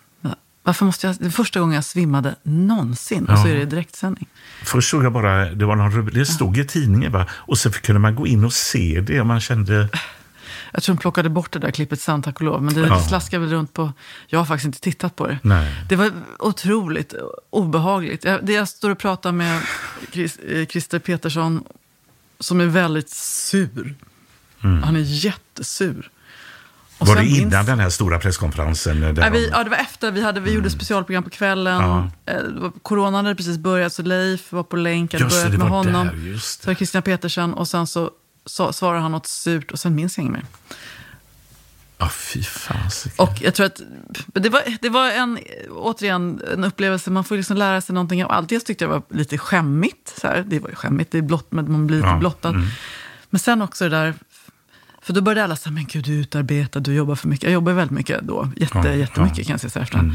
[0.63, 1.15] Varför måste jag...
[1.19, 3.51] Det första gången jag svimmade någonsin och så Ja.
[3.51, 4.27] är det direktsändning.
[4.63, 7.25] Först såg jag bara, det, var någon, det stod i tidningen va?
[7.31, 9.89] och så kunde man gå in och se det man kände,
[10.73, 12.63] Jag tror de plockade bort det där klippet sen, tack och lov.
[12.63, 13.01] Men det Ja.
[13.03, 13.93] slaskade väl runt på...
[14.27, 15.39] Jag har faktiskt inte tittat på det.
[15.43, 15.75] nej.
[15.89, 17.13] Det var otroligt
[17.49, 18.23] obehagligt.
[18.23, 19.61] Jag, det jag står och pratar med
[20.11, 21.63] Chris, eh, Christer Petersson,
[22.39, 23.95] som är väldigt sur.
[24.61, 26.09] Han är jättesur.
[26.99, 27.15] Och Mm.
[27.15, 28.99] Var det innan den här stora presskonferensen?
[29.01, 30.11] Där Nej, vi, de- ja, det var efter.
[30.11, 31.81] Vi, hade, vi gjorde specialprogram på kvällen.
[31.81, 32.09] Ja.
[32.33, 32.39] Eh,
[32.81, 35.13] Coronan hade precis börjat, så Leif var på länk.
[35.13, 36.07] Jag hade börjat med honom.
[36.07, 38.11] där, just Så det Christian Petersen och sen så,
[38.47, 40.45] så svarade han något surt och sen minns jag inget mer.
[41.99, 43.25] Ja, fy fasiken.
[43.25, 43.81] Och jag tror att
[44.33, 45.39] det var, det var en,
[45.71, 48.49] återigen en upplevelse, man får liksom lära sig någonting av allt.
[48.49, 50.43] Dels tyckte jag det var lite skämmigt, så här.
[50.47, 52.49] det var ju skämmigt, det är blott, men man blir lite Ja, blottad.
[52.49, 52.67] mm.
[53.29, 54.13] Men sen också det där,
[55.01, 57.43] för då började alla säga, men gud du är utarbetad, du jobbar för mycket.
[57.43, 59.43] Jag jobbar väldigt mycket då, jätte, Ja, jättemycket ja.
[59.43, 60.13] kan jag säga så här efterhand.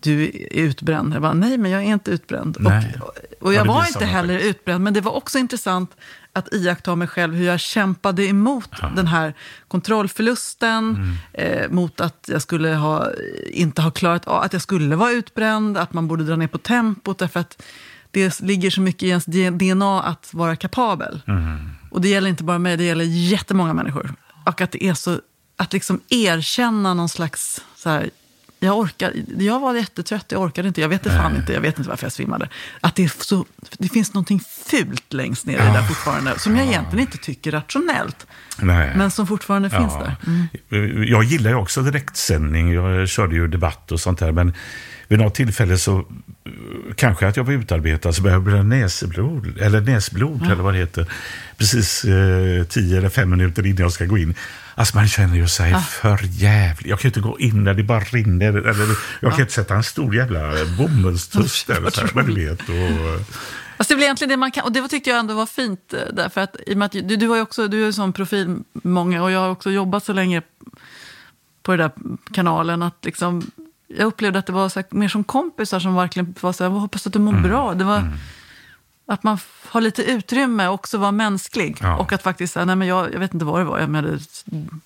[0.00, 1.14] Du är utbränd.
[1.14, 2.56] Jag bara, nej men jag är inte utbränd.
[2.60, 2.94] Nej.
[3.00, 3.12] Och,
[3.46, 4.56] och jag Ja, var inte heller effekt.
[4.56, 5.96] utbränd, men det var också intressant
[6.32, 9.34] att iaktta mig själv hur jag kämpade emot den här
[9.68, 11.16] kontrollförlusten, Mm.
[11.62, 13.10] eh, mot att jag skulle ha,
[13.50, 16.58] inte ha klarat av, att jag skulle vara utbränd, att man borde dra ner på
[16.58, 17.62] tempot, därför att
[18.10, 19.24] det ligger så mycket i ens
[19.58, 21.22] DNA att vara kapabel.
[21.26, 21.70] Mm.
[21.90, 24.14] Och det gäller inte bara mig, det gäller jättemånga människor.
[24.46, 25.20] Och att det är så,
[25.56, 28.10] att liksom erkänna någon slags, så här,
[28.58, 31.78] jag orkar, jag var jättetrött, jag orkade inte, jag vet det fan inte, jag vet
[31.78, 32.48] inte varför jag svimmade.
[32.80, 33.44] Att det, så,
[33.78, 37.52] det finns någonting fult längst ner i det där fortfarande, som jag egentligen inte tycker
[37.52, 38.26] rationellt,
[38.58, 38.92] Nej.
[38.96, 40.16] men som fortfarande finns där.
[40.26, 41.04] Mm.
[41.08, 42.72] Jag gillar ju också direktsändning.
[42.72, 44.32] Jag körde ju debatt och sånt där.
[44.32, 44.52] Men
[45.08, 46.04] vid något tillfälle så
[46.94, 51.06] kanske att jag var utarbetad så började jag näsblod, eller näsblod eller vad det heter.
[51.56, 54.34] Precis eh, tio eller fem minuter innan jag ska gå in.
[54.74, 56.86] Alltså man känner ju sig för jävligt.
[56.86, 58.48] Jag kan ju inte gå in när det bara rinner.
[58.48, 58.86] Eller,
[59.20, 61.90] jag kan inte sätta en stor jävla bomullstuss där.
[61.90, 63.26] Så här, men du vet, och,
[63.78, 66.00] Fast det är egentligen det man kan, och det tyckte jag ändå var fint, eh,
[66.12, 68.12] därför att, i och med att du, du har ju också, du är en sån
[68.12, 70.42] profil, många, och jag har också jobbat så länge
[71.62, 73.50] på den där kanalen, att liksom,
[73.88, 76.70] jag upplevde att det var så här, mer som kompisar som verkligen var så här,
[76.70, 77.42] jag hoppas att du mår Mm.
[77.42, 77.74] bra.
[77.74, 78.12] Det var,
[79.10, 81.76] Att man har lite utrymme och också vara mänsklig.
[81.80, 81.96] Ja.
[81.96, 84.18] Och att faktiskt säga, nej men jag, jag vet inte vad det var, jag hade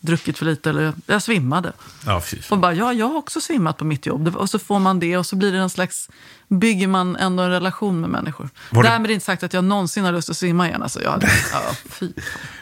[0.01, 1.73] druckit för lite eller jag svimmade.
[2.07, 4.25] ja, Och bara, ja, jag har också svimmat på mitt jobb.
[4.25, 6.09] Det- Och så får man det och så blir det en slags,
[6.49, 8.49] bygger man ändå en relation med människor.
[8.71, 10.83] Var det- Därmed inte sagt att jag någonsin har lust att svimma igen.
[10.83, 11.23] Alltså, jag,
[11.53, 12.13] ja, fy.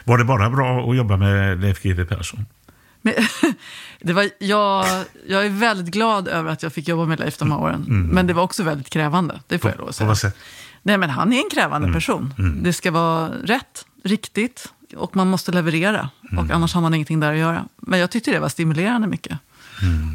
[0.03, 2.45] Var det bara bra att jobba med Leif GW Persson?
[3.01, 3.13] Men,
[4.01, 4.85] det var, jag,
[5.27, 7.85] jag är väldigt glad över att jag fick jobba med Leif de här åren.
[8.11, 10.07] Men det var också väldigt krävande, det får jag lov att På säga.
[10.07, 10.35] vad sätt?
[10.83, 12.33] Nej, men han är en krävande person.
[12.63, 16.09] Det ska vara rätt, riktigt och man måste leverera.
[16.37, 17.65] Och annars har man ingenting där att göra.
[17.77, 19.37] Men jag tyckte det var stimulerande mycket.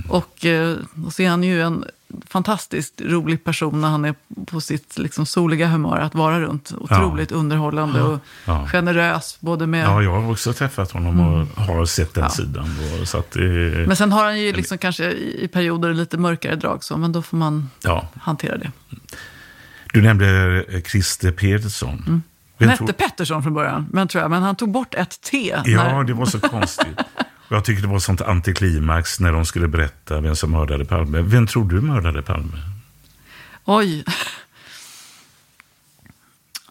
[0.09, 0.77] Och, eh,
[1.07, 1.85] och så är han ju en
[2.29, 4.15] fantastiskt rolig person när han är
[4.47, 6.73] på sitt liksom, soliga humör att vara runt.
[6.79, 8.69] Otroligt underhållande och Ja.
[8.73, 9.37] generös.
[9.41, 12.31] Både med, Ja, jag har också träffat honom och har sett den Ja.
[12.31, 12.77] sidan.
[13.03, 13.43] Och, så att, eh,
[13.87, 17.23] Men sen har han ju liksom kanske i perioder lite mörkare drag, så, men då
[17.23, 18.09] får man ja.
[18.21, 18.71] hantera det.
[19.93, 22.03] Du nämnde eh, Christer Pedersson.
[22.07, 22.23] Han
[22.59, 25.55] Vem hette tror- Pettersson från början, men, tror jag, men han tog bort ett T.
[25.65, 26.99] Ja, när- det var så konstigt.
[27.49, 31.21] Jag tycker det var sånt antiklimax när de skulle berätta vem som mördade Palme.
[31.23, 32.57] Vem tror du mördade Palme?
[33.65, 34.05] Oj.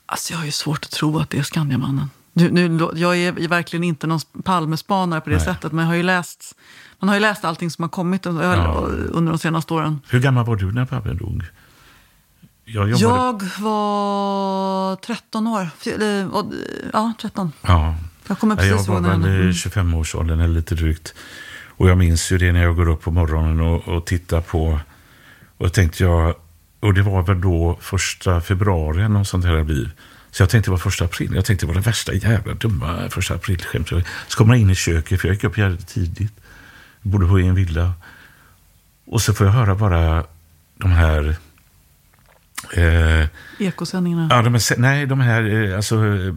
[0.05, 2.09] Alltså jag har ju svårt att tro att det är Skandiamannen.
[2.33, 5.45] Nu, nu, jag är verkligen inte någon Palmespanare på det Nej.
[5.45, 6.55] sättet, men jag har ju läst,
[6.99, 8.73] man har ju läst allting som har kommit under, Ja.
[9.11, 10.01] under de senaste åren.
[10.09, 11.43] Hur gammal var du när Palme dog?
[12.65, 13.45] Jag jobbade...
[13.45, 15.69] Jag var 13 år.
[16.93, 17.51] Ja, 13.
[17.61, 17.95] Ja.
[18.27, 21.13] Jag kommer precis Jag var ihåg när väl han- i 25-årsåldern eller lite drygt.
[21.77, 24.79] Och jag minns ju det när jag går upp på morgonen och, och tittar på...
[25.57, 26.35] Och tänkte jag...
[26.79, 29.91] Och det var väl då första februari något sånt här blir.
[30.31, 31.31] Så jag tänkte det var första april.
[31.35, 33.89] Jag tänkte det var det värsta jävla dumma första aprilskämt.
[34.27, 36.33] Så kommer jag in i köket, för jag gick upp jävligt tidigt.
[37.01, 37.93] Bodde på en villa.
[39.05, 40.23] Och så får jag höra bara
[40.77, 41.35] de här...
[42.73, 43.27] Eh,
[43.59, 44.27] Ekosändningarna.
[44.31, 45.95] Ja, de är, nej, de här eh, alltså,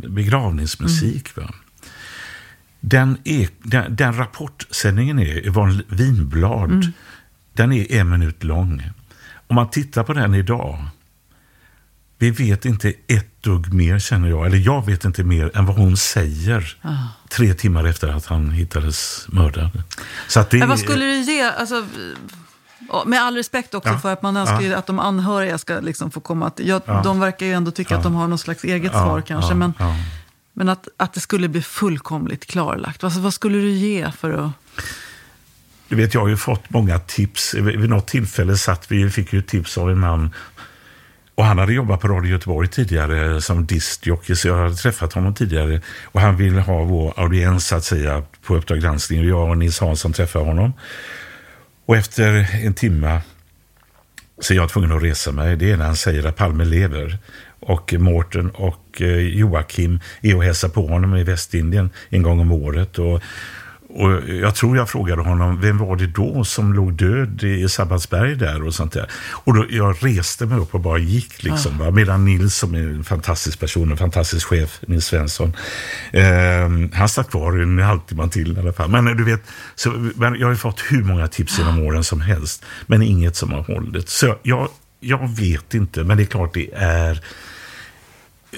[0.08, 1.36] begravningsmusik.
[1.36, 1.54] Va?
[2.80, 6.92] Den, är, den, den rapportsändningen är Yvonne Winblad.
[7.52, 8.82] Den är en minut lång.
[9.46, 10.84] om man tittar på den idag,
[12.18, 15.76] vi vet inte ett dugg mer känner jag, eller jag vet inte mer än vad
[15.76, 16.94] hon säger Ah.
[17.30, 19.82] tre timmar efter att han hittades mördad.
[20.28, 21.42] Så att det, Men vad skulle det ge?
[21.42, 21.86] Alltså,
[23.06, 23.98] med all respekt också Ja.
[23.98, 24.76] för att man önskar Ja.
[24.78, 26.68] att de anhöriga ska liksom få komma till...
[26.68, 26.80] Ja.
[27.04, 29.54] De verkar ju ändå tycka att de har något slags eget svar kanske.
[29.54, 29.72] men
[30.58, 33.04] men att, att det skulle bli fullkomligt klarlagt.
[33.04, 34.50] Alltså, vad skulle du ge för att...
[35.88, 37.54] Du vet, jag har ju fått många tips.
[37.54, 40.34] Vid något tillfälle satt vi fick ju tips av en man
[41.34, 45.34] och han hade jobbat på Radio Göteborg tidigare som diskjockey, så jag hade träffat honom
[45.34, 45.80] tidigare.
[46.04, 49.20] Och han ville ha vår audiens, så att säga, på Uppdrag granskning.
[49.20, 50.72] Och jag och Nils Hansson träffade honom.
[51.86, 53.20] Och efter en timme
[54.40, 55.56] så är jag tvungen att resa mig.
[55.56, 57.18] Det är när han säger att Palme lever.
[57.68, 62.52] Och Mårten och eh, Joakim är och hälsar på honom i Västindien en gång om
[62.52, 62.98] året.
[62.98, 63.22] Och,
[63.88, 68.34] och jag tror jag frågade honom, vem var det då som låg död i Sabbatsberg
[68.34, 69.06] där och sånt där.
[69.30, 71.78] Och då, jag reste mig upp och bara gick liksom.
[71.78, 71.90] Va?
[71.90, 75.56] Medan Nils som är en fantastisk person, en fantastisk chef, Nils Svensson,
[76.12, 78.90] eh, han satt kvar en halvtimme till i alla fall.
[78.90, 79.42] Men du vet,
[79.74, 83.52] så, men jag har fått hur många tips genom åren som helst, men inget som
[83.52, 84.08] har hållit.
[84.08, 84.68] Så jag,
[85.00, 87.20] jag vet inte, men det är klart det är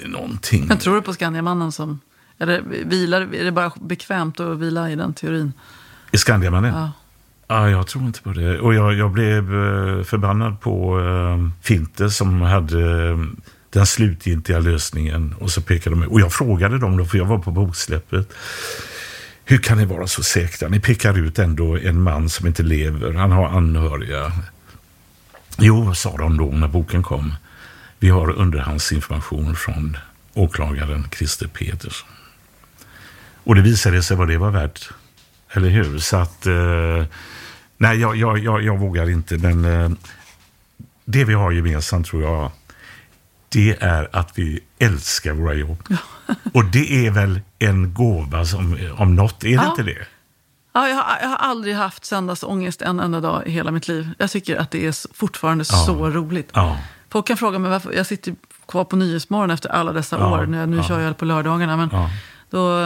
[0.07, 0.67] någonting.
[0.67, 2.01] Men tror du på Skandiamannen som...
[2.39, 5.53] Eller vilar, är det bara bekvämt att vila i den teorin?
[6.11, 6.75] I Skandiamannen?
[6.75, 6.91] Ja.
[7.51, 8.59] Ja, jag tror inte på det.
[8.61, 13.19] Och jag, jag blev eh, förbannad på uh, Finte som hade eh,
[13.71, 15.35] den slutgiltiga lösningen.
[15.39, 18.33] Och så pekade de Och jag frågade dem då, för jag var på boksläppet.
[19.45, 20.69] Hur kan ni vara så säkra?
[20.69, 23.13] Ni pekar ut ändå en man som inte lever.
[23.13, 24.33] Han har anhöriga.
[25.59, 27.33] Jo, sa de då när boken kom.
[28.01, 29.97] Vi har underhandsinformation från
[30.35, 32.09] åklagaren Christer Petersson.
[33.45, 34.91] Och det visade sig vad det var värt.
[35.53, 35.99] Eller hur?
[35.99, 36.47] Så att...
[36.47, 37.05] Eh,
[37.77, 39.39] nej, jag, jag, jag, jag vågar inte.
[39.39, 39.91] Men eh,
[41.05, 42.51] det vi har gemensamt tror jag,
[43.49, 45.89] det är att vi älskar våra jobb.
[46.55, 49.71] Och det är väl en gåva som, om något, är det Ja.
[49.71, 50.07] inte det?
[50.73, 54.09] Ja, jag, har, jag har aldrig haft söndagsångest en enda dag i hela mitt liv.
[54.19, 55.77] Jag tycker att det är fortfarande Ja.
[55.87, 56.51] så roligt.
[56.53, 56.79] Ja.
[57.11, 58.35] Folk kan fråga mig varför jag sitter
[58.69, 60.47] kvar på Nyhetsmorgon efter alla dessa Ja, år.
[60.47, 60.83] Nu, nu ja.
[60.83, 61.77] kör jag på lördagarna.
[61.77, 62.11] Men Ja.
[62.51, 62.79] då,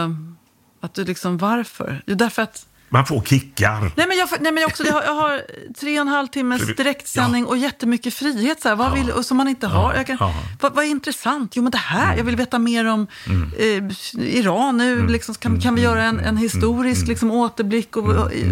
[0.81, 2.01] att du liksom, varför?
[2.05, 3.81] Jo, därför att Man får kickar.
[3.95, 5.41] Nej men, jag, nej, men jag, också, jag, har, jag har
[5.79, 8.61] tre och en halv timmes direktsändning och jättemycket frihet.
[8.61, 9.93] Så här, vad vill, och som man inte har.
[9.93, 10.33] Jag kan, Ja.
[10.61, 11.55] vad, vad är intressant?
[11.55, 13.51] Jo men det här, jag vill veta mer om Mm.
[13.89, 15.07] eh, Iran nu.
[15.07, 18.49] Liksom, kan, kan vi göra en, en historisk liksom, återblick och, och eh,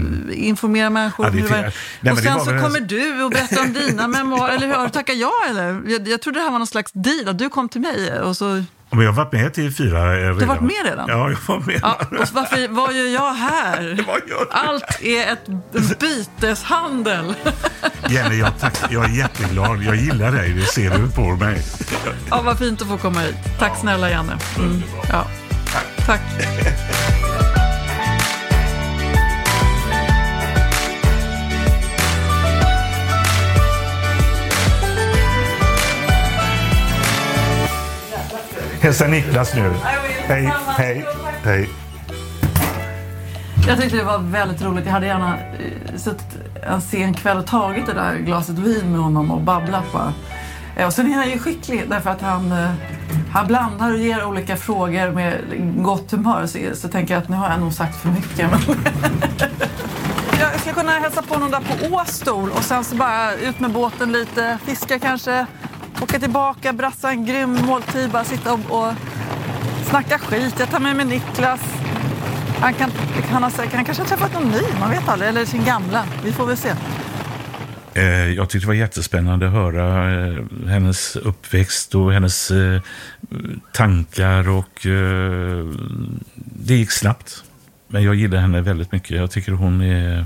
[0.47, 1.27] informera människor?
[1.27, 1.39] Mm.
[1.39, 1.71] Ja, om hur det?
[2.01, 4.53] Nej, och sen så kommer du och berättar om dina memoarer.
[4.55, 4.73] Eller hur?
[4.73, 5.81] Har du tackat ja eller?
[5.87, 8.63] Jag, jag trodde det här var någon slags deal, du kom till mig och så...
[8.93, 10.37] Men jag har varit med till fyra eh, redan.
[10.37, 11.05] Du har varit med redan?
[11.09, 11.79] Ja, jag var med.
[11.81, 14.03] Ja, och varför, vad gör jag här?
[14.07, 14.47] Vad gör?
[14.51, 17.33] Allt är ett byteshandel.
[18.09, 19.83] Jenny, jag, tack, jag är jätteglad.
[19.83, 21.61] Jag gillar dig, det ser du på mig.
[22.29, 23.35] Ja, vad fint att få komma hit.
[23.59, 24.37] Tack snälla Janne.
[24.57, 24.83] Mm.
[25.11, 25.27] Ja.
[26.05, 26.21] Tack.
[38.83, 39.73] Hälsa Niklas nu.
[40.27, 41.05] Hej, hej,
[41.43, 41.69] hej.
[43.67, 44.85] Jag tyckte det var väldigt roligt.
[44.85, 48.99] Jag hade gärna eh, suttit en sen kväll och tagit det där glaset vin med
[49.01, 50.13] honom och babblat bara.
[50.75, 52.71] Eh, Och sen är han ju skicklig därför att han, eh,
[53.31, 55.33] han blandar och ger olika frågor med
[55.83, 56.45] gott humör.
[56.47, 58.51] Så, så tänker jag att nu har jag nog sagt för mycket.
[60.39, 63.71] Jag ska kunna hälsa på någon där på Åstol och sen så bara ut med
[63.71, 65.45] båten lite, fiska kanske,
[66.01, 68.93] åka tillbaka, brassa en grym måltid, bara sitta och, och
[69.89, 70.55] snacka skit.
[70.59, 71.61] Jag tar med mig Niklas.
[72.59, 72.91] Han, kan,
[73.31, 75.29] han, har, säkert- han kanske har träffat någon ny, man vet aldrig.
[75.29, 76.05] Eller sin gamla.
[76.23, 76.73] Vi får väl se.
[77.93, 82.81] Eh, jag tyckte det var jättespännande att höra eh, hennes uppväxt och hennes eh,
[83.73, 84.87] tankar och
[86.35, 87.43] det gick snabbt.
[87.87, 89.17] Men jag gillar henne väldigt mycket.
[89.17, 90.25] Jag tycker hon är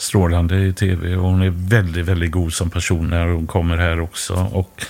[0.00, 4.00] strålande i tv och hon är väldigt, väldigt god som person när hon kommer här
[4.00, 4.34] också.
[4.52, 4.84] Och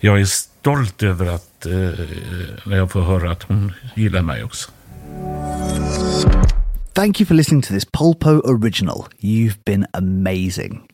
[0.00, 1.72] jag är stolt över att eh,
[2.64, 4.70] när jag får höra att hon gillar mig också.
[6.92, 9.06] Thank you for listening to this Polpo original.
[9.20, 10.88] You've been amazing.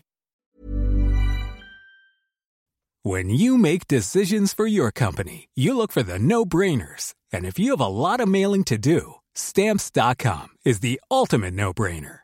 [3.05, 7.13] When you make decisions for your company, you look for the no brainers.
[7.33, 11.73] And if you have a lot of mailing to do, stamps.com is the ultimate no
[11.73, 12.24] brainer.